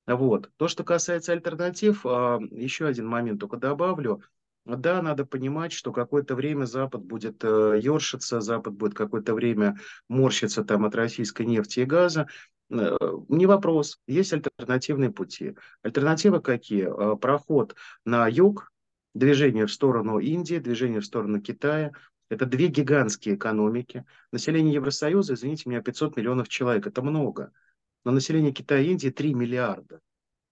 Вот. 0.06 0.50
То, 0.56 0.68
что 0.68 0.84
касается 0.84 1.32
альтернатив, 1.32 2.04
а, 2.04 2.38
еще 2.50 2.86
один 2.86 3.06
момент 3.06 3.40
только 3.40 3.56
добавлю. 3.56 4.22
Да, 4.66 5.00
надо 5.02 5.24
понимать, 5.24 5.72
что 5.72 5.92
какое-то 5.92 6.34
время 6.34 6.64
Запад 6.66 7.02
будет 7.02 7.42
э, 7.44 7.80
ершиться, 7.82 8.40
Запад 8.40 8.74
будет 8.74 8.94
какое-то 8.94 9.34
время 9.34 9.78
морщиться 10.08 10.62
там 10.64 10.84
от 10.84 10.94
российской 10.94 11.46
нефти 11.46 11.80
и 11.80 11.84
газа. 11.84 12.28
Э, 12.70 12.96
не 13.28 13.46
вопрос, 13.46 13.98
есть 14.06 14.32
альтернативные 14.32 15.10
пути. 15.10 15.56
Альтернативы 15.82 16.40
какие? 16.40 16.84
А, 16.84 17.16
проход 17.16 17.74
на 18.04 18.28
юг, 18.28 18.69
движение 19.14 19.66
в 19.66 19.72
сторону 19.72 20.18
Индии, 20.18 20.58
движение 20.58 21.00
в 21.00 21.06
сторону 21.06 21.40
Китая. 21.40 21.92
Это 22.28 22.46
две 22.46 22.68
гигантские 22.68 23.34
экономики. 23.34 24.04
Население 24.32 24.74
Евросоюза, 24.74 25.34
извините 25.34 25.68
меня, 25.68 25.82
500 25.82 26.16
миллионов 26.16 26.48
человек. 26.48 26.86
Это 26.86 27.02
много 27.02 27.52
но 28.04 28.12
население 28.12 28.52
Китая 28.52 28.80
и 28.80 28.90
Индии 28.90 29.10
3 29.10 29.34
миллиарда. 29.34 30.00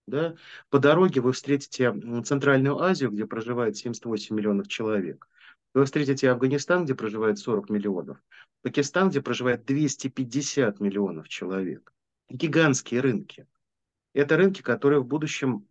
Да? 0.06 0.34
По 0.70 0.78
дороге 0.78 1.20
вы 1.20 1.32
встретите 1.32 1.92
Центральную 2.24 2.78
Азию, 2.78 3.10
где 3.10 3.26
проживает 3.26 3.76
78 3.76 4.34
миллионов 4.34 4.68
человек. 4.68 5.28
Вы 5.74 5.84
встретите 5.84 6.30
Афганистан, 6.30 6.84
где 6.84 6.94
проживает 6.94 7.38
40 7.38 7.68
миллионов. 7.68 8.18
Пакистан, 8.62 9.10
где 9.10 9.20
проживает 9.20 9.64
250 9.64 10.80
миллионов 10.80 11.28
человек. 11.28 11.92
Гигантские 12.30 13.00
рынки. 13.00 13.46
Это 14.14 14.36
рынки, 14.36 14.62
которые 14.62 15.00
в 15.00 15.06
будущем 15.06 15.68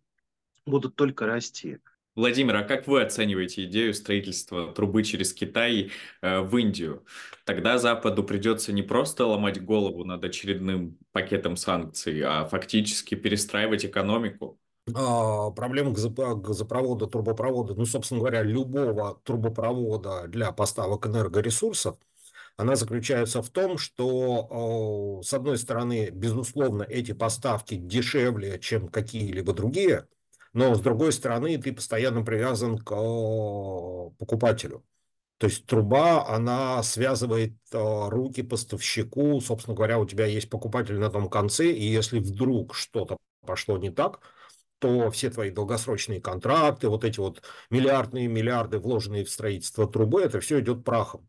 будут 0.66 0.94
только 0.94 1.26
расти. 1.26 1.78
Владимир, 2.18 2.56
а 2.56 2.62
как 2.64 2.88
вы 2.88 3.02
оцениваете 3.02 3.64
идею 3.66 3.94
строительства 3.94 4.72
трубы 4.72 5.04
через 5.04 5.32
Китай 5.32 5.92
э, 6.20 6.40
в 6.40 6.56
Индию? 6.56 7.04
Тогда 7.44 7.78
Западу 7.78 8.24
придется 8.24 8.72
не 8.72 8.82
просто 8.82 9.24
ломать 9.24 9.64
голову 9.64 10.04
над 10.04 10.24
очередным 10.24 10.98
пакетом 11.12 11.56
санкций, 11.56 12.20
а 12.22 12.44
фактически 12.46 13.14
перестраивать 13.14 13.84
экономику. 13.84 14.58
А, 14.94 15.50
проблема 15.52 15.92
газопровода, 15.92 17.06
трубопровода, 17.06 17.74
ну, 17.74 17.86
собственно 17.86 18.18
говоря, 18.20 18.42
любого 18.42 19.20
трубопровода 19.22 20.26
для 20.26 20.50
поставок 20.50 21.06
энергоресурсов, 21.06 21.98
она 22.56 22.74
заключается 22.74 23.42
в 23.42 23.50
том, 23.50 23.78
что, 23.78 25.20
с 25.22 25.32
одной 25.32 25.58
стороны, 25.58 26.10
безусловно, 26.10 26.82
эти 26.82 27.12
поставки 27.12 27.76
дешевле, 27.76 28.58
чем 28.58 28.88
какие-либо 28.88 29.52
другие– 29.52 30.08
но 30.52 30.74
с 30.74 30.80
другой 30.80 31.12
стороны 31.12 31.56
ты 31.58 31.72
постоянно 31.72 32.22
привязан 32.22 32.78
к 32.78 32.90
покупателю. 34.18 34.84
То 35.38 35.46
есть 35.46 35.66
труба, 35.66 36.26
она 36.26 36.82
связывает 36.82 37.54
руки 37.72 38.42
поставщику, 38.42 39.40
собственно 39.40 39.76
говоря, 39.76 40.00
у 40.00 40.06
тебя 40.06 40.26
есть 40.26 40.50
покупатель 40.50 40.98
на 40.98 41.10
том 41.10 41.28
конце, 41.30 41.70
и 41.70 41.84
если 41.84 42.18
вдруг 42.18 42.74
что-то 42.74 43.16
пошло 43.46 43.78
не 43.78 43.90
так, 43.90 44.20
то 44.80 45.10
все 45.10 45.30
твои 45.30 45.50
долгосрочные 45.50 46.20
контракты, 46.20 46.88
вот 46.88 47.04
эти 47.04 47.20
вот 47.20 47.42
миллиардные 47.70 48.26
миллиарды, 48.28 48.78
вложенные 48.78 49.24
в 49.24 49.30
строительство 49.30 49.88
трубы, 49.88 50.22
это 50.22 50.40
все 50.40 50.60
идет 50.60 50.84
прахом. 50.84 51.28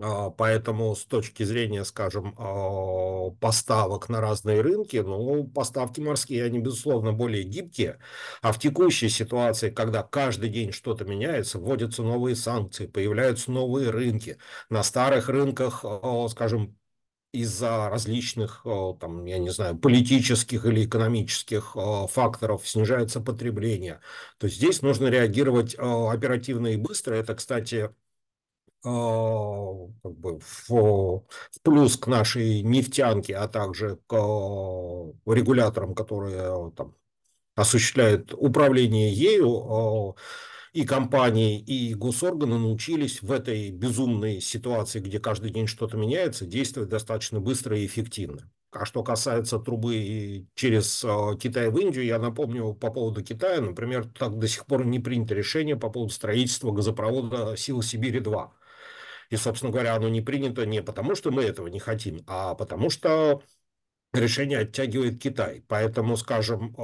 А, 0.00 0.30
поэтому 0.30 0.94
с 0.94 1.04
точки 1.04 1.42
зрения, 1.42 1.84
скажем, 1.84 2.34
а, 2.38 3.30
поставок 3.40 4.08
на 4.08 4.20
разные 4.20 4.60
рынки, 4.60 4.96
ну, 4.98 5.44
поставки 5.48 6.00
морские, 6.00 6.44
они, 6.44 6.60
безусловно, 6.60 7.12
более 7.12 7.42
гибкие. 7.42 7.98
А 8.40 8.52
в 8.52 8.58
текущей 8.60 9.08
ситуации, 9.08 9.70
когда 9.70 10.04
каждый 10.04 10.50
день 10.50 10.70
что-то 10.72 11.04
меняется, 11.04 11.58
вводятся 11.58 12.02
новые 12.04 12.36
санкции, 12.36 12.86
появляются 12.86 13.50
новые 13.50 13.90
рынки. 13.90 14.38
На 14.70 14.84
старых 14.84 15.28
рынках, 15.28 15.80
а, 15.84 16.28
скажем, 16.28 16.76
из-за 17.32 17.90
различных, 17.90 18.64
там, 19.00 19.24
я 19.26 19.38
не 19.38 19.50
знаю, 19.50 19.78
политических 19.78 20.64
или 20.66 20.84
экономических 20.86 21.76
факторов 22.10 22.66
снижается 22.68 23.20
потребление. 23.20 24.00
То 24.38 24.46
есть 24.46 24.58
здесь 24.58 24.82
нужно 24.82 25.08
реагировать 25.08 25.74
оперативно 25.78 26.68
и 26.68 26.76
быстро. 26.76 27.14
Это, 27.16 27.34
кстати, 27.34 27.90
как 28.82 30.16
бы 30.16 30.38
в, 30.40 30.68
в 30.70 31.62
плюс 31.62 31.96
к 31.96 32.06
нашей 32.06 32.62
нефтянке, 32.62 33.36
а 33.36 33.48
также 33.48 33.98
к 34.06 34.14
а, 34.14 35.12
регуляторам, 35.26 35.94
которые 35.94 36.72
там, 36.76 36.94
осуществляют 37.56 38.32
управление 38.34 39.12
ею, 39.12 39.48
а, 39.48 40.14
и 40.72 40.84
компании, 40.84 41.58
и 41.58 41.94
госорганы 41.94 42.58
научились 42.58 43.22
в 43.22 43.32
этой 43.32 43.70
безумной 43.70 44.40
ситуации, 44.40 45.00
где 45.00 45.18
каждый 45.18 45.50
день 45.50 45.66
что-то 45.66 45.96
меняется, 45.96 46.46
действовать 46.46 46.90
достаточно 46.90 47.40
быстро 47.40 47.76
и 47.76 47.86
эффективно. 47.86 48.50
А 48.70 48.84
что 48.84 49.02
касается 49.02 49.58
трубы 49.58 50.46
через 50.54 51.04
Китай 51.40 51.70
в 51.70 51.78
Индию, 51.78 52.04
я 52.04 52.18
напомню 52.18 52.74
по 52.74 52.90
поводу 52.90 53.24
Китая, 53.24 53.62
например, 53.62 54.06
так 54.06 54.38
до 54.38 54.46
сих 54.46 54.66
пор 54.66 54.84
не 54.84 55.00
принято 55.00 55.34
решение 55.34 55.74
по 55.74 55.88
поводу 55.88 56.12
строительства 56.12 56.70
газопровода 56.70 57.56
«Сила 57.56 57.82
Сибири-2». 57.82 58.50
И, 59.30 59.36
собственно 59.36 59.72
говоря, 59.72 59.94
оно 59.94 60.08
не 60.08 60.20
принято 60.20 60.64
не 60.66 60.82
потому, 60.82 61.14
что 61.14 61.30
мы 61.30 61.42
этого 61.44 61.66
не 61.68 61.78
хотим, 61.78 62.22
а 62.26 62.54
потому 62.54 62.90
что 62.90 63.42
решение 64.14 64.60
оттягивает 64.60 65.20
Китай. 65.20 65.62
Поэтому, 65.68 66.16
скажем, 66.16 66.74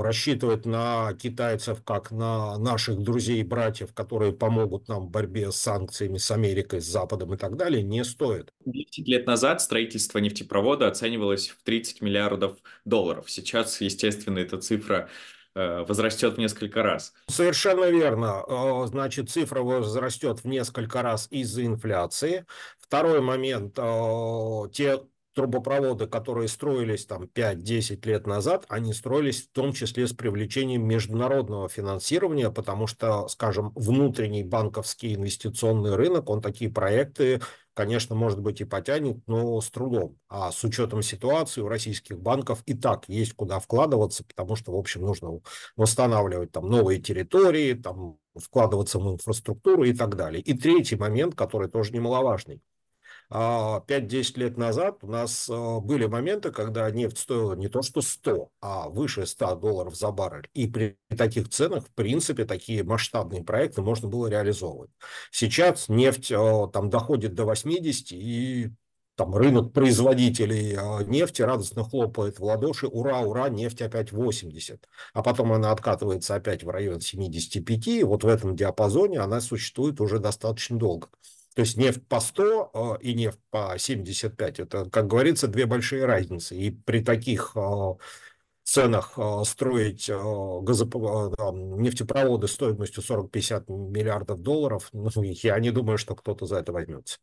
рассчитывать 0.00 0.64
на 0.64 1.12
китайцев 1.14 1.82
как 1.84 2.10
на 2.10 2.56
наших 2.56 2.98
друзей 3.02 3.40
и 3.40 3.44
братьев, 3.44 3.92
которые 3.92 4.32
помогут 4.32 4.88
нам 4.88 5.06
в 5.06 5.10
борьбе 5.10 5.52
с 5.52 5.56
санкциями 5.56 6.16
с 6.16 6.30
Америкой, 6.30 6.80
с 6.80 6.86
Западом 6.86 7.34
и 7.34 7.36
так 7.36 7.56
далее, 7.56 7.82
не 7.82 8.04
стоит. 8.04 8.54
10 8.64 9.06
лет 9.06 9.26
назад 9.26 9.60
строительство 9.60 10.18
нефтепровода 10.18 10.88
оценивалось 10.88 11.50
в 11.50 11.62
30 11.62 12.00
миллиардов 12.00 12.56
долларов. 12.86 13.30
Сейчас, 13.30 13.80
естественно, 13.82 14.38
эта 14.38 14.58
цифра 14.58 15.10
возрастет 15.56 16.34
в 16.34 16.38
несколько 16.38 16.82
раз. 16.82 17.12
Совершенно 17.28 17.86
верно. 17.86 18.44
Э, 18.46 18.86
значит, 18.86 19.30
цифра 19.30 19.62
возрастет 19.62 20.40
в 20.40 20.44
несколько 20.46 21.02
раз 21.02 21.28
из-за 21.30 21.64
инфляции. 21.64 22.46
Второй 22.78 23.20
момент. 23.20 23.78
Э, 23.78 24.68
те 24.72 25.00
трубопроводы, 25.36 26.06
которые 26.06 26.48
строились 26.48 27.04
там 27.04 27.24
5-10 27.24 28.06
лет 28.08 28.26
назад, 28.26 28.64
они 28.68 28.94
строились 28.94 29.42
в 29.42 29.52
том 29.52 29.74
числе 29.74 30.06
с 30.06 30.14
привлечением 30.14 30.86
международного 30.86 31.68
финансирования, 31.68 32.50
потому 32.50 32.86
что, 32.86 33.28
скажем, 33.28 33.70
внутренний 33.74 34.42
банковский 34.42 35.14
инвестиционный 35.14 35.94
рынок, 35.94 36.30
он 36.30 36.40
такие 36.40 36.70
проекты 36.70 37.42
конечно, 37.76 38.16
может 38.16 38.40
быть 38.40 38.60
и 38.60 38.64
потянет, 38.64 39.18
но 39.26 39.60
с 39.60 39.70
трудом. 39.70 40.18
А 40.28 40.50
с 40.50 40.64
учетом 40.64 41.02
ситуации 41.02 41.60
у 41.60 41.68
российских 41.68 42.18
банков 42.18 42.62
и 42.66 42.74
так 42.74 43.08
есть 43.08 43.34
куда 43.34 43.60
вкладываться, 43.60 44.24
потому 44.24 44.56
что, 44.56 44.72
в 44.72 44.76
общем, 44.76 45.02
нужно 45.02 45.40
восстанавливать 45.76 46.52
там 46.52 46.68
новые 46.68 47.00
территории, 47.00 47.74
там 47.74 48.18
вкладываться 48.34 48.98
в 48.98 49.12
инфраструктуру 49.12 49.84
и 49.84 49.92
так 49.94 50.16
далее. 50.16 50.42
И 50.42 50.54
третий 50.58 50.96
момент, 50.96 51.34
который 51.34 51.68
тоже 51.68 51.92
немаловажный. 51.92 52.62
5-10 53.30 54.32
а, 54.36 54.40
лет 54.40 54.56
назад 54.56 54.98
у 55.02 55.08
нас 55.08 55.48
а, 55.50 55.80
были 55.80 56.06
моменты, 56.06 56.52
когда 56.52 56.88
нефть 56.90 57.18
стоила 57.18 57.54
не 57.54 57.68
то 57.68 57.82
что 57.82 58.00
100, 58.00 58.50
а 58.60 58.88
выше 58.88 59.26
100 59.26 59.56
долларов 59.56 59.96
за 59.96 60.12
баррель. 60.12 60.48
И 60.54 60.68
при 60.68 60.96
таких 61.16 61.48
ценах, 61.48 61.86
в 61.86 61.90
принципе, 61.90 62.44
такие 62.44 62.84
масштабные 62.84 63.42
проекты 63.42 63.82
можно 63.82 64.08
было 64.08 64.28
реализовывать. 64.28 64.90
Сейчас 65.32 65.88
нефть 65.88 66.30
а, 66.32 66.68
там 66.68 66.88
доходит 66.88 67.34
до 67.34 67.44
80, 67.44 68.12
и 68.12 68.70
там 69.16 69.34
рынок 69.34 69.72
производителей 69.72 70.76
нефти 71.06 71.40
радостно 71.40 71.82
хлопает 71.82 72.38
в 72.38 72.44
ладоши, 72.44 72.86
ура, 72.86 73.20
ура, 73.20 73.48
нефть 73.48 73.80
опять 73.82 74.12
80. 74.12 74.86
А 75.14 75.22
потом 75.22 75.52
она 75.52 75.72
откатывается 75.72 76.34
опять 76.34 76.62
в 76.62 76.68
район 76.68 77.00
75, 77.00 78.04
вот 78.04 78.24
в 78.24 78.28
этом 78.28 78.54
диапазоне 78.54 79.20
она 79.20 79.40
существует 79.40 80.00
уже 80.00 80.18
достаточно 80.18 80.78
долго. 80.78 81.08
То 81.56 81.62
есть 81.62 81.78
нефть 81.78 82.06
по 82.06 82.20
100 82.20 82.70
а, 82.74 82.98
и 83.00 83.14
нефть 83.14 83.40
по 83.48 83.76
75– 83.78 84.60
это, 84.60 84.90
как 84.90 85.06
говорится, 85.06 85.48
две 85.48 85.64
большие 85.64 86.04
разницы. 86.04 86.54
И 86.54 86.70
при 86.70 87.02
таких 87.02 87.56
а, 87.56 87.96
ценах 88.62 89.14
а, 89.16 89.42
строить 89.44 90.06
нефтепроводы 91.80 92.46
стоимостью 92.46 93.02
40-50 93.02 93.70
миллиардов 93.70 94.42
долларов, 94.42 94.90
ну, 94.92 95.08
я 95.22 95.58
не 95.58 95.70
думаю, 95.70 95.96
что 95.96 96.14
кто-то 96.14 96.44
за 96.44 96.58
это 96.58 96.72
возьмется. 96.72 97.16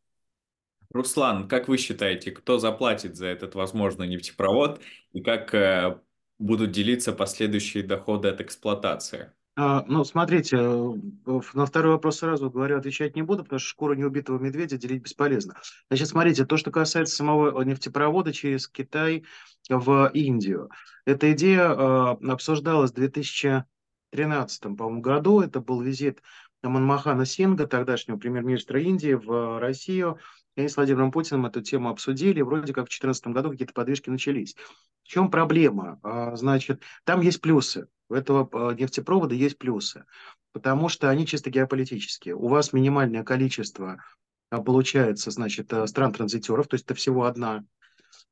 Руслан, 0.89 1.47
как 1.47 1.67
вы 1.67 1.77
считаете, 1.77 2.31
кто 2.31 2.57
заплатит 2.57 3.15
за 3.15 3.27
этот 3.27 3.53
возможный 3.53 4.07
нефтепровод 4.07 4.81
и 5.11 5.21
как 5.21 5.53
э, 5.53 5.99
будут 6.39 6.71
делиться 6.71 7.13
последующие 7.13 7.83
доходы 7.83 8.29
от 8.29 8.41
эксплуатации? 8.41 9.31
А, 9.55 9.85
ну, 9.87 10.03
смотрите, 10.03 10.57
э, 10.57 11.41
на 11.53 11.65
второй 11.65 11.93
вопрос 11.93 12.19
сразу 12.19 12.49
говорю, 12.49 12.77
отвечать 12.77 13.15
не 13.15 13.21
буду, 13.21 13.43
потому 13.43 13.59
что 13.59 13.69
шкуру 13.69 13.93
неубитого 13.93 14.39
медведя 14.39 14.77
делить 14.77 15.03
бесполезно. 15.03 15.55
Значит, 15.89 16.07
смотрите, 16.07 16.45
то, 16.45 16.57
что 16.57 16.71
касается 16.71 17.15
самого 17.15 17.61
нефтепровода 17.61 18.33
через 18.33 18.67
Китай 18.67 19.25
в 19.69 20.09
Индию. 20.13 20.71
Эта 21.05 21.31
идея 21.33 21.69
э, 21.69 22.31
обсуждалась 22.31 22.91
в 22.91 22.95
2013 22.95 24.61
по-моему, 24.75 25.01
году. 25.01 25.41
Это 25.41 25.59
был 25.59 25.81
визит 25.81 26.23
Манмахана 26.63 27.25
Синга, 27.25 27.67
тогдашнего 27.67 28.17
премьер-министра 28.17 28.81
Индии, 28.81 29.13
в 29.13 29.59
Россию. 29.59 30.17
И 30.55 30.61
они 30.61 30.69
с 30.69 30.77
Владимиром 30.77 31.11
Путиным 31.11 31.45
эту 31.45 31.61
тему 31.61 31.89
обсудили. 31.89 32.41
Вроде 32.41 32.73
как 32.73 32.85
в 32.85 32.89
2014 32.89 33.27
году 33.27 33.51
какие-то 33.51 33.73
подвижки 33.73 34.09
начались. 34.09 34.55
В 35.03 35.07
чем 35.07 35.29
проблема? 35.29 35.99
А, 36.01 36.35
значит, 36.35 36.81
там 37.03 37.21
есть 37.21 37.41
плюсы. 37.41 37.87
У 38.09 38.13
этого 38.13 38.49
а, 38.51 38.73
нефтепровода 38.73 39.35
есть 39.35 39.57
плюсы, 39.57 40.05
потому 40.51 40.89
что 40.89 41.09
они 41.09 41.25
чисто 41.25 41.49
геополитические. 41.49 42.35
У 42.35 42.47
вас 42.47 42.73
минимальное 42.73 43.23
количество 43.23 44.03
а, 44.49 44.61
получается, 44.61 45.31
значит, 45.31 45.71
стран-транзитеров, 45.85 46.67
то 46.67 46.75
есть 46.75 46.85
это 46.85 46.95
всего 46.95 47.25
одна, 47.25 47.63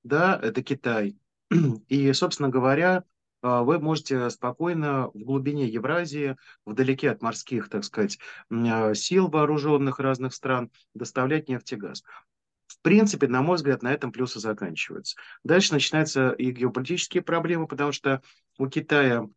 да, 0.03 0.39
это 0.41 0.61
Китай. 0.63 1.17
И, 1.87 2.11
собственно 2.13 2.49
говоря, 2.49 3.03
вы 3.43 3.79
можете 3.79 4.29
спокойно 4.29 5.07
в 5.07 5.17
глубине 5.17 5.67
Евразии, 5.67 6.37
вдалеке 6.63 7.09
от 7.09 7.23
морских, 7.23 7.69
так 7.69 7.83
сказать, 7.83 8.19
сил 8.93 9.29
вооруженных 9.29 9.97
разных 9.97 10.35
стран 10.35 10.69
доставлять 10.93 11.49
нефть 11.49 11.73
и 11.73 11.75
газ 11.75 12.03
в 12.71 12.79
принципе, 12.81 13.27
на 13.27 13.41
мой 13.41 13.57
взгляд, 13.57 13.83
на 13.83 13.93
этом 13.93 14.11
плюсы 14.11 14.39
заканчиваются. 14.39 15.17
Дальше 15.43 15.73
начинаются 15.73 16.31
и 16.31 16.51
геополитические 16.51 17.21
проблемы, 17.21 17.67
потому 17.67 17.91
что 17.91 18.21
у 18.57 18.67
Китая 18.67 19.27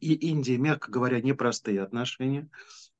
и 0.00 0.14
Индии, 0.14 0.56
мягко 0.56 0.90
говоря, 0.90 1.20
непростые 1.20 1.82
отношения. 1.82 2.48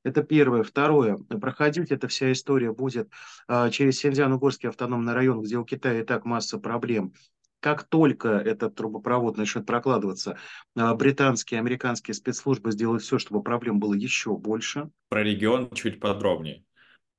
Это 0.03 0.23
первое. 0.23 0.63
Второе. 0.63 1.17
Проходить 1.17 1.91
эта 1.91 2.07
вся 2.07 2.31
история 2.31 2.71
будет 2.71 3.09
а, 3.47 3.69
через 3.69 3.99
Синьцзян-Угорский 3.99 4.69
автономный 4.69 5.13
район, 5.13 5.41
где 5.41 5.57
у 5.57 5.65
Китая 5.65 6.01
и 6.01 6.03
так 6.03 6.25
масса 6.25 6.57
проблем. 6.57 7.13
Как 7.59 7.83
только 7.83 8.29
этот 8.29 8.75
трубопровод 8.75 9.35
начнет 9.35 9.65
прокладываться, 9.65 10.37
а, 10.75 10.95
британские 10.95 11.57
и 11.57 11.61
американские 11.61 12.13
спецслужбы 12.13 12.71
сделают 12.71 13.03
все, 13.03 13.19
чтобы 13.19 13.43
проблем 13.43 13.79
было 13.79 13.93
еще 13.93 14.37
больше. 14.37 14.89
Про 15.09 15.23
регион 15.23 15.69
чуть 15.71 15.99
подробнее. 15.99 16.63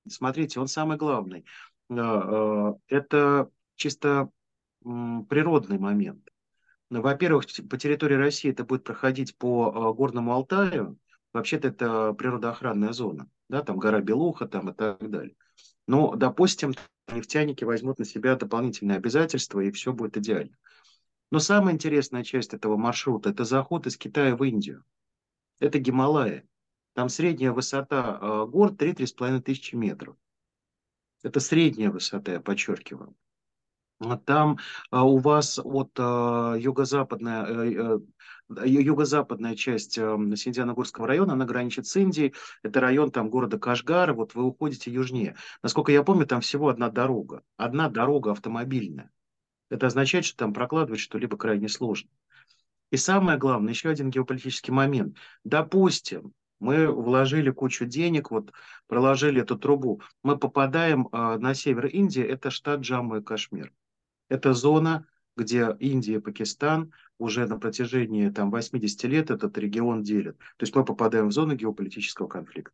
Смотрите, 0.09 0.59
он 0.59 0.66
самый 0.66 0.96
главный. 0.96 1.44
А, 1.90 2.74
это 2.88 3.50
чисто 3.76 4.30
природный 4.83 5.78
момент. 5.78 6.29
Ну, 6.90 7.03
во-первых, 7.03 7.46
по 7.68 7.79
территории 7.79 8.16
России 8.16 8.50
это 8.50 8.64
будет 8.64 8.83
проходить 8.83 9.37
по 9.37 9.72
а, 9.72 9.92
Горному 9.92 10.33
Алтаю. 10.33 10.98
Вообще-то 11.33 11.68
это 11.68 12.12
природоохранная 12.12 12.92
зона. 12.92 13.31
Да, 13.48 13.62
там 13.62 13.79
гора 13.79 14.00
Белуха 14.00 14.46
там 14.46 14.70
и 14.70 14.74
так 14.74 15.09
далее. 15.09 15.37
Но, 15.87 16.16
допустим, 16.16 16.74
нефтяники 17.12 17.62
возьмут 17.62 18.00
на 18.00 18.05
себя 18.05 18.35
дополнительные 18.35 18.96
обязательства, 18.96 19.61
и 19.61 19.70
все 19.70 19.92
будет 19.92 20.16
идеально. 20.16 20.57
Но 21.31 21.38
самая 21.38 21.74
интересная 21.74 22.24
часть 22.24 22.55
этого 22.55 22.76
маршрута– 22.76 23.31
это 23.31 23.44
заход 23.44 23.87
из 23.87 23.96
Китая 23.96 24.35
в 24.35 24.42
Индию. 24.42 24.85
Это 25.61 25.79
Гималаи. 25.79 26.44
Там 26.94 27.09
средняя 27.09 27.53
высота 27.53 28.18
а, 28.20 28.46
гор 28.46 28.72
3-3,5 28.72 29.42
тысячи 29.42 29.76
метров. 29.76 30.16
Это 31.22 31.38
средняя 31.38 31.90
высота, 31.90 32.33
я 32.33 32.40
подчеркиваю. 32.40 33.14
Там 34.24 34.58
а, 34.90 35.04
у 35.04 35.18
вас 35.18 35.58
от 35.62 35.90
а, 35.98 36.54
юго-западная, 36.54 37.44
э, 37.44 37.98
э, 38.56 38.66
юго-западная 38.66 39.54
часть 39.56 39.98
э, 39.98 40.16
Синдианогорского 40.36 41.06
района, 41.06 41.34
она 41.34 41.44
граничит 41.44 41.86
с 41.86 41.96
Индией. 41.96 42.34
Это 42.62 42.80
район 42.80 43.10
там 43.10 43.28
города 43.28 43.58
Кашгар, 43.58 44.14
вот 44.14 44.34
вы 44.34 44.44
уходите 44.44 44.90
южнее. 44.90 45.36
Насколько 45.62 45.92
я 45.92 46.02
помню, 46.02 46.26
там 46.26 46.40
всего 46.40 46.68
одна 46.68 46.88
дорога. 46.88 47.42
Одна 47.58 47.90
дорога 47.90 48.32
автомобильная. 48.32 49.10
Это 49.68 49.88
означает, 49.88 50.24
что 50.24 50.38
там 50.38 50.54
прокладывать 50.54 51.00
что-либо 51.00 51.36
крайне 51.36 51.68
сложно. 51.68 52.08
И 52.90 52.96
самое 52.96 53.38
главное, 53.38 53.72
еще 53.72 53.90
один 53.90 54.10
геополитический 54.10 54.72
момент. 54.72 55.18
Допустим, 55.44 56.32
мы 56.58 56.88
вложили 56.88 57.50
кучу 57.50 57.84
денег, 57.84 58.30
вот 58.30 58.52
проложили 58.86 59.42
эту 59.42 59.58
трубу. 59.58 60.00
Мы 60.22 60.38
попадаем 60.38 61.06
э, 61.12 61.36
на 61.36 61.52
север 61.52 61.86
Индии, 61.86 62.22
это 62.22 62.50
штат 62.50 62.80
Джамму 62.80 63.18
и 63.18 63.22
Кашмир. 63.22 63.72
Это 64.30 64.54
зона, 64.54 65.06
где 65.36 65.76
Индия 65.78 66.14
и 66.14 66.18
Пакистан 66.20 66.92
уже 67.18 67.46
на 67.46 67.58
протяжении 67.58 68.30
там, 68.30 68.50
80 68.50 69.04
лет 69.04 69.30
этот 69.30 69.58
регион 69.58 70.02
делят. 70.02 70.38
То 70.56 70.62
есть 70.62 70.74
мы 70.74 70.82
попадаем 70.84 71.28
в 71.28 71.32
зону 71.32 71.54
геополитического 71.54 72.26
конфликта. 72.26 72.72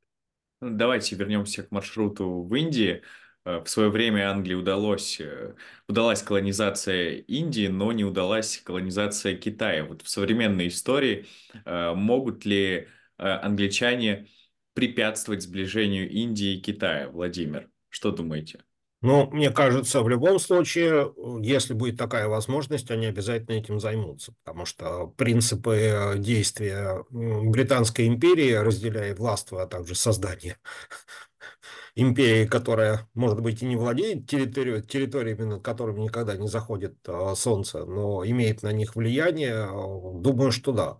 Давайте 0.60 1.16
вернемся 1.16 1.64
к 1.64 1.72
маршруту 1.72 2.44
в 2.44 2.54
Индии. 2.54 3.02
Э, 3.44 3.58
в 3.58 3.68
свое 3.68 3.90
время 3.90 4.30
Англии 4.30 4.54
удалось, 4.54 5.20
э, 5.20 5.54
удалась 5.88 6.22
колонизация 6.22 7.16
Индии, 7.16 7.66
но 7.66 7.90
не 7.90 8.04
удалась 8.04 8.58
колонизация 8.64 9.36
Китая. 9.36 9.84
Вот 9.84 10.02
в 10.02 10.08
современной 10.08 10.68
истории 10.68 11.26
могут 11.64 12.44
ли 12.44 12.86
Э, 13.18 13.38
англичане 13.42 14.28
препятствовать 14.74 15.42
сближению 15.42 16.10
Индии 16.10 16.56
и 16.56 16.60
Китая? 16.60 17.08
Владимир, 17.08 17.70
что 17.88 18.10
думаете? 18.10 18.62
Ну, 19.06 19.30
мне 19.30 19.50
кажется, 19.50 20.02
в 20.02 20.08
любом 20.08 20.40
случае, 20.40 21.14
если 21.40 21.74
будет 21.74 21.96
такая 21.96 22.26
возможность, 22.26 22.90
они 22.90 23.06
обязательно 23.06 23.54
этим 23.54 23.78
займутся, 23.78 24.34
потому 24.42 24.66
что 24.66 25.06
принципы 25.16 25.76
э, 25.76 26.18
действия 26.18 27.04
Британской 27.10 28.08
империи, 28.08 28.54
разделяя 28.54 29.14
властво, 29.14 29.62
а 29.62 29.68
также 29.68 29.94
создание 29.94 30.58
империи, 31.94 32.46
которая, 32.46 33.08
может 33.14 33.40
быть, 33.40 33.62
и 33.62 33.66
не 33.66 33.76
владеет 33.76 34.28
территорией, 34.28 34.82
территориями, 34.82 35.44
над 35.44 35.62
которыми 35.62 36.00
никогда 36.00 36.36
не 36.36 36.48
заходит 36.48 36.96
э, 37.06 37.34
солнце, 37.36 37.84
но 37.84 38.26
имеет 38.26 38.64
на 38.64 38.72
них 38.72 38.96
влияние, 38.96 39.68
думаю, 40.20 40.50
что 40.50 40.72
да. 40.72 40.98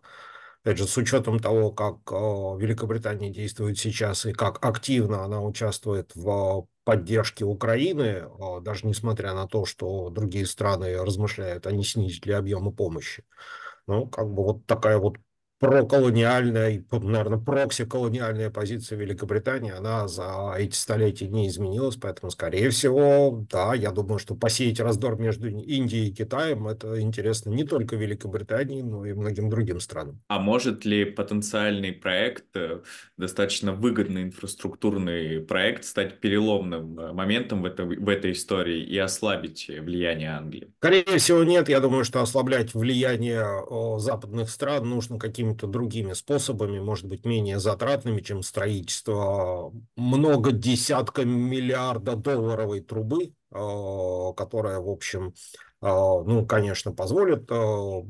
Опять 0.63 0.79
же, 0.79 0.87
с 0.87 0.97
учетом 0.97 1.41
того, 1.41 1.73
как 1.73 1.97
э, 2.13 2.15
Великобритания 2.15 3.31
действует 3.31 3.79
сейчас 3.79 4.27
и 4.27 4.33
как 4.33 4.65
активно 4.65 5.25
она 5.25 5.43
участвует 5.43 6.13
в 6.15 6.69
поддержке 6.87 7.45
Украины, 7.45 8.03
э, 8.03 8.61
даже 8.63 8.87
несмотря 8.87 9.35
на 9.35 9.49
то, 9.49 9.67
что 9.67 10.11
другие 10.11 10.47
страны 10.47 10.97
размышляют, 11.05 11.67
они 11.67 11.85
снизили 11.85 12.33
объемы 12.33 12.73
помощи. 12.73 13.25
Ну, 13.89 14.09
как 14.09 14.29
бы 14.29 14.45
вот 14.45 14.67
такая 14.67 14.99
вот 14.99 15.19
проколониальная, 15.59 16.85
наверное, 16.91 17.39
прокси-колониальная 17.39 18.51
позиция 18.51 18.99
Великобритании, 18.99 19.73
она 19.73 20.07
за 20.07 20.55
эти 20.59 20.75
столетия 20.75 21.29
не 21.29 21.49
изменилась, 21.49 21.97
поэтому, 21.97 22.31
скорее 22.31 22.71
всего, 22.71 23.47
да, 23.51 23.75
я 23.75 23.91
думаю, 23.91 24.19
что 24.19 24.35
посеять 24.35 24.81
раздор 24.81 25.19
между 25.19 25.49
Индией 25.49 26.09
и 26.09 26.13
Китаем, 26.13 26.69
это 26.69 27.01
интересно 27.01 27.51
не 27.51 27.65
только 27.65 27.97
Великобритании, 27.97 28.83
но 28.83 29.07
и 29.07 29.15
многим 29.15 29.49
другим 29.49 29.81
странам. 29.81 30.21
А 30.29 30.39
может 30.39 30.85
ли 30.85 31.05
потенциальный 31.05 31.93
проект, 31.93 32.55
э, 32.55 32.81
достаточно 33.17 33.73
выгодный 33.73 34.25
инфраструктурный 34.25 35.41
проект, 35.41 35.85
стать 35.85 36.21
переломным 36.21 36.99
э, 36.99 37.13
моментом 37.13 37.63
в, 37.63 37.65
это, 37.65 37.85
в 37.85 38.09
этой 38.09 38.33
истории 38.33 38.83
и 38.83 38.99
ослабить 38.99 39.69
влияние 39.69 40.31
Англии? 40.31 40.71
Скорее 40.79 41.19
всего, 41.19 41.45
нет. 41.45 41.69
Я 41.69 41.81
думаю, 41.81 42.05
что 42.05 42.21
ослаблять 42.21 42.75
влияние 42.75 43.47
западных 43.99 44.51
стран 44.51 44.89
нужно 44.89 45.19
каким 45.19 45.46
какими-то 45.47 45.67
другими 45.67 46.13
способами, 46.13 46.81
может 46.81 47.07
быть, 47.07 47.25
менее 47.25 47.59
затратными, 47.59 48.21
чем 48.21 48.43
строительство 48.43 49.73
много 49.97 50.53
десятка 50.53 51.25
миллиарда 51.25 52.17
долларовой 52.17 52.81
трубы, 52.81 53.27
э, 53.27 54.33
которая, 54.37 54.81
в 54.81 54.89
общем, 54.89 55.35
э, 55.83 55.87
ну, 55.87 56.45
конечно, 56.47 56.93
позволит 56.93 57.51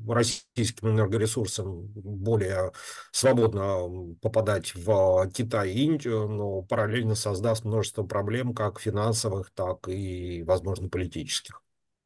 российским 0.08 0.88
энергоресурсам 0.88 1.86
более 1.88 2.72
свободно 3.12 4.14
попадать 4.22 4.74
в 4.74 5.30
Китай 5.32 5.72
и 5.72 5.84
Индию, 5.84 6.28
но 6.28 6.62
параллельно 6.62 7.14
создаст 7.14 7.64
множество 7.64 8.02
проблем, 8.04 8.54
как 8.54 8.80
финансовых, 8.80 9.50
так 9.54 9.88
и, 9.88 10.42
возможно, 10.44 10.88
политических. 10.88 11.62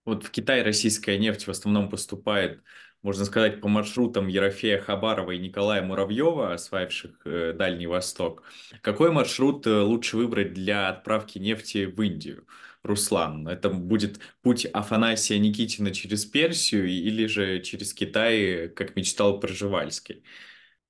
Вот 0.07 0.25
в 0.25 0.31
Китай 0.31 0.63
российская 0.63 1.19
нефть 1.19 1.47
в 1.47 1.51
основном 1.51 1.89
поступает 1.89 2.63
можно 3.03 3.25
сказать, 3.25 3.61
по 3.61 3.69
маршрутам 3.69 4.29
Ерофея 4.29 4.81
Хабарова 4.81 5.31
и 5.33 5.39
Николая 5.39 5.83
Муравьева, 5.83 6.53
осваивших 6.53 7.13
э, 7.25 7.53
Дальний 7.53 7.87
Восток, 7.87 8.43
какой 8.83 9.11
маршрут 9.11 9.67
э, 9.67 9.81
лучше 9.81 10.17
выбрать 10.17 10.53
для 10.53 10.89
отправки 10.89 11.39
нефти 11.39 11.87
в 11.87 12.01
Индию? 12.03 12.47
Руслан, 12.83 13.47
это 13.47 13.69
будет 13.69 14.21
путь 14.43 14.65
Афанасия 14.65 15.39
Никитина 15.39 15.91
через 15.91 16.25
Персию 16.25 16.89
или 16.89 17.27
же 17.27 17.61
через 17.61 17.93
Китай, 17.93 18.69
как 18.69 18.97
мечтал 18.97 19.39
Проживальский? 19.39 20.25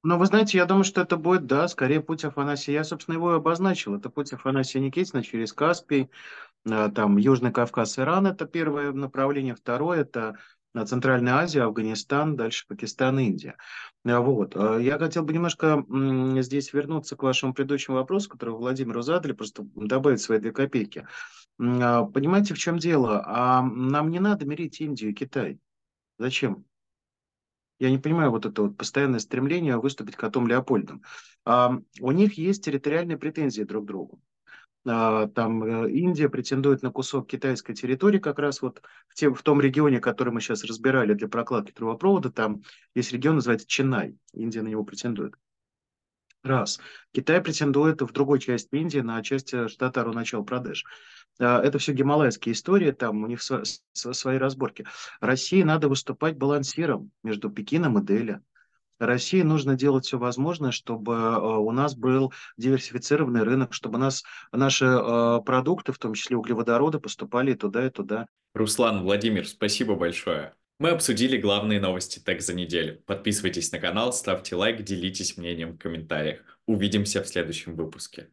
Ну, 0.03 0.17
вы 0.17 0.27
знаете, 0.27 0.57
я 0.57 0.65
думаю, 0.65 0.85
что 0.85 1.03
это 1.03 1.17
будет, 1.17 1.47
да, 1.47 1.69
скорее 1.69 2.01
путь 2.01 2.25
Афанасия. 2.25 2.73
Я, 2.75 2.85
собственно, 2.85 3.17
его 3.17 3.33
и 3.33 3.37
обозначил. 3.37 3.95
Это 3.95 4.09
путь 4.09 4.33
Афанасия 4.33 4.81
Никитина 4.81 5.23
через 5.23 5.53
Каспий, 5.53 6.11
э, 6.65 6.91
там 6.95 7.19
Южный 7.19 7.53
Кавказ, 7.53 7.99
Иран– 7.99 8.27
это 8.29 8.47
первое 8.47 8.93
направление. 8.93 9.55
Второе– 9.55 10.01
это 10.03 10.39
Центральная 10.87 11.35
Азия, 11.35 11.63
Афганистан, 11.63 12.37
дальше 12.37 12.65
Пакистан, 12.69 13.19
Индия. 13.19 13.57
Вот. 14.05 14.55
Я 14.55 14.99
хотел 14.99 15.25
бы 15.25 15.33
немножко 15.33 15.85
здесь 16.43 16.73
вернуться 16.73 17.17
к 17.17 17.23
вашему 17.23 17.55
предыдущему 17.55 17.97
вопросу, 17.97 18.31
который 18.31 18.55
Владимиру 18.55 19.03
задали, 19.03 19.33
просто 19.33 19.67
добавить 19.75 20.21
свои 20.21 20.39
две 20.39 20.53
копейки. 20.53 21.07
Понимаете, 21.59 22.55
в 22.55 22.59
чем 22.59 22.79
дело? 22.79 23.23
А 23.27 23.63
нам 23.63 24.11
не 24.11 24.21
надо 24.21 24.47
мирить 24.47 24.81
Индию 24.81 25.11
и 25.11 25.15
Китай. 25.15 25.59
Зачем? 26.19 26.65
Я 27.79 27.91
не 27.91 27.99
понимаю 27.99 28.31
вот 28.31 28.47
это 28.47 28.63
вот 28.63 28.77
постоянное 28.77 29.21
стремление 29.21 29.79
выступить 29.79 30.15
котом 30.15 30.47
Леопольдом. 30.47 31.03
У 31.45 32.11
них 32.13 32.35
есть 32.35 32.65
территориальные 32.65 33.19
претензии 33.19 33.63
друг 33.63 33.85
к 33.85 33.89
другу. 33.89 34.21
А, 34.87 35.27
там 35.29 35.63
э, 35.63 35.91
Индия 35.91 36.29
претендует 36.29 36.83
на 36.83 36.91
кусок 36.91 37.29
китайской 37.29 37.75
территории, 37.75 38.19
как 38.19 38.39
раз 38.39 38.63
вот 38.63 38.83
в, 39.09 39.15
тем, 39.15 39.35
в 39.35 39.43
том 39.43 39.61
регионе, 39.61 40.01
который 40.01 40.33
мы 40.33 40.41
сейчас 40.41 40.65
разбирали 40.65 41.15
для 41.15 41.29
прокладки 41.29 41.73
трубопровода, 41.73 42.31
там 42.31 42.63
есть 42.95 43.13
регион, 43.13 43.37
называется 43.37 43.69
Ченнай, 43.69 44.17
Индия 44.33 44.63
на 44.63 44.69
него 44.69 44.85
претендует. 44.85 45.35
Раз. 46.43 46.81
Китай 47.13 47.43
претендует 47.43 48.01
в 48.01 48.13
другой 48.13 48.41
части 48.41 48.75
Индии 48.75 49.01
на 49.01 49.23
часть 49.23 49.55
штата 49.69 50.01
Аруначал 50.01 50.43
Прадеш. 50.43 50.87
А, 51.39 51.61
это 51.61 51.79
все 51.79 51.93
гималайские 51.93 52.55
истории, 52.55 52.93
там 52.93 53.25
у 53.25 53.27
них 53.27 53.43
свои 53.43 54.39
разборки. 54.39 54.87
России 55.21 55.63
надо 55.63 55.89
выступать 55.89 56.39
балансиром 56.39 57.11
между 57.23 57.51
Пекином 57.51 57.99
и 57.99 58.05
Дели. 58.05 58.41
России 59.07 59.43
нужно 59.43 59.75
делать 59.75 60.07
все 60.07 60.19
возможное, 60.19 60.71
чтобы 60.71 61.15
э, 61.15 61.39
у 61.39 61.71
нас 61.71 61.95
был 61.95 62.33
диверсифицированный 62.57 63.43
рынок, 63.43 63.75
чтобы 63.75 63.97
у 63.97 64.01
нас 64.01 64.23
наши 64.53 64.87
э, 64.87 65.41
продукты, 65.45 65.93
в 65.93 65.99
том 65.99 66.15
числе 66.15 66.37
углеводороды, 66.37 66.99
поступали 66.99 67.53
и 67.53 67.57
туда, 67.57 67.87
и 67.87 67.91
туда. 67.91 68.27
Руслан, 68.55 69.03
Владимир, 69.03 69.47
спасибо 69.47 69.95
большое. 69.95 70.55
Мы 70.81 70.89
обсудили 70.89 71.37
главные 71.37 71.79
новости 71.79 72.21
ТЭК 72.21 72.41
за 72.41 72.55
неделю. 72.55 73.03
Подписывайтесь 73.05 73.71
на 73.71 73.79
канал, 73.79 74.15
ставьте 74.15 74.57
лайк, 74.57 74.83
делитесь 74.83 75.37
мнением 75.37 75.75
в 75.75 75.79
комментариях. 75.79 76.41
Увидимся 76.67 77.23
в 77.23 77.29
следующем 77.29 77.77
выпуске. 77.77 78.31